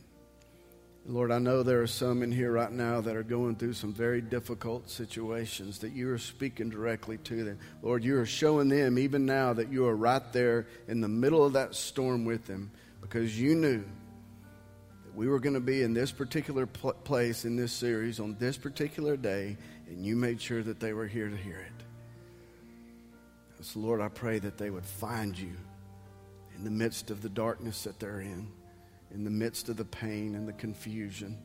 Lord, 1.07 1.33
I 1.33 1.39
know 1.39 1.63
there 1.63 1.81
are 1.81 1.87
some 1.87 2.23
in 2.23 2.31
here 2.31 2.53
right 2.53 2.71
now 2.71 3.01
that 3.01 3.17
are 3.17 3.23
going 3.23 3.57
through 3.57 3.73
some 3.73 3.93
very 3.93 4.21
difficult 4.21 4.91
situations 4.91 5.79
that 5.79 5.93
you 5.93 6.11
are 6.13 6.19
speaking 6.19 6.69
directly 6.69 7.17
to 7.19 7.43
them. 7.43 7.59
Lord, 7.83 8.05
you 8.05 8.19
are 8.19 8.27
showing 8.27 8.69
them 8.69 8.99
even 8.99 9.25
now 9.25 9.55
that 9.55 9.73
you 9.73 9.87
are 9.87 9.97
right 9.97 10.33
there 10.33 10.67
in 10.89 11.01
the 11.01 11.09
middle 11.09 11.45
of 11.45 11.55
that 11.55 11.75
storm 11.75 12.25
with 12.25 12.47
them 12.47 12.71
because 13.01 13.41
you 13.41 13.55
knew 13.55 13.79
that 13.79 15.15
we 15.15 15.27
were 15.27 15.41
going 15.41 15.55
to 15.55 15.61
be 15.61 15.83
in 15.83 15.95
this 15.95 16.13
particular 16.13 16.67
pl- 16.67 16.93
place 16.93 17.45
in 17.45 17.57
this 17.57 17.73
series 17.73 18.21
on 18.21 18.37
this 18.39 18.59
particular 18.59 19.17
day, 19.17 19.57
and 19.89 20.05
you 20.05 20.17
made 20.17 20.41
sure 20.41 20.63
that 20.63 20.81
they 20.81 20.93
were 20.93 21.07
here 21.07 21.31
to 21.31 21.37
hear 21.37 21.59
it. 21.59 21.85
So, 23.63 23.81
Lord, 23.81 24.01
I 24.01 24.09
pray 24.09 24.39
that 24.39 24.59
they 24.59 24.71
would 24.71 24.87
find 24.87 25.37
you 25.37 25.57
in 26.57 26.63
the 26.63 26.71
midst 26.71 27.11
of 27.11 27.23
the 27.23 27.29
darkness 27.29 27.85
that 27.85 27.99
they're 27.99 28.21
in 28.21 28.49
in 29.13 29.25
the 29.25 29.31
midst 29.31 29.69
of 29.69 29.77
the 29.77 29.85
pain 29.85 30.35
and 30.35 30.47
the 30.47 30.53
confusion. 30.53 31.39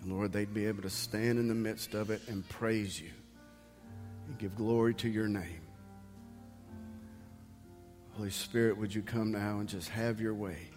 And 0.00 0.12
Lord, 0.12 0.32
they'd 0.32 0.52
be 0.52 0.66
able 0.66 0.82
to 0.82 0.90
stand 0.90 1.38
in 1.38 1.48
the 1.48 1.54
midst 1.54 1.94
of 1.94 2.10
it 2.10 2.22
and 2.28 2.48
praise 2.48 3.00
you 3.00 3.10
and 4.26 4.38
give 4.38 4.54
glory 4.54 4.94
to 4.94 5.08
your 5.08 5.28
name. 5.28 5.62
Holy 8.12 8.30
Spirit, 8.30 8.76
would 8.76 8.94
you 8.94 9.02
come 9.02 9.30
now 9.30 9.60
and 9.60 9.68
just 9.68 9.88
have 9.90 10.20
your 10.20 10.34
way? 10.34 10.68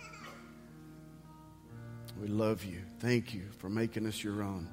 We 2.21 2.27
love 2.27 2.63
you. 2.63 2.81
Thank 2.99 3.33
you 3.33 3.47
for 3.57 3.69
making 3.69 4.05
us 4.05 4.23
your 4.23 4.43
own. 4.43 4.69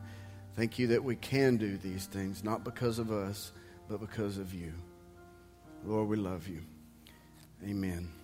Thank 0.55 0.79
you 0.79 0.89
that 0.89 1.03
we 1.03 1.17
can 1.17 1.57
do 1.57 1.79
these 1.79 2.07
things, 2.07 2.45
not 2.45 2.65
because 2.65 2.99
of 2.99 3.11
us, 3.11 3.53
but 3.89 4.01
because 4.01 4.37
of 4.37 4.53
you. 4.53 4.75
Lord, 5.85 6.09
we 6.09 6.17
love 6.17 6.47
you. 6.47 6.61
Amen. 7.65 8.18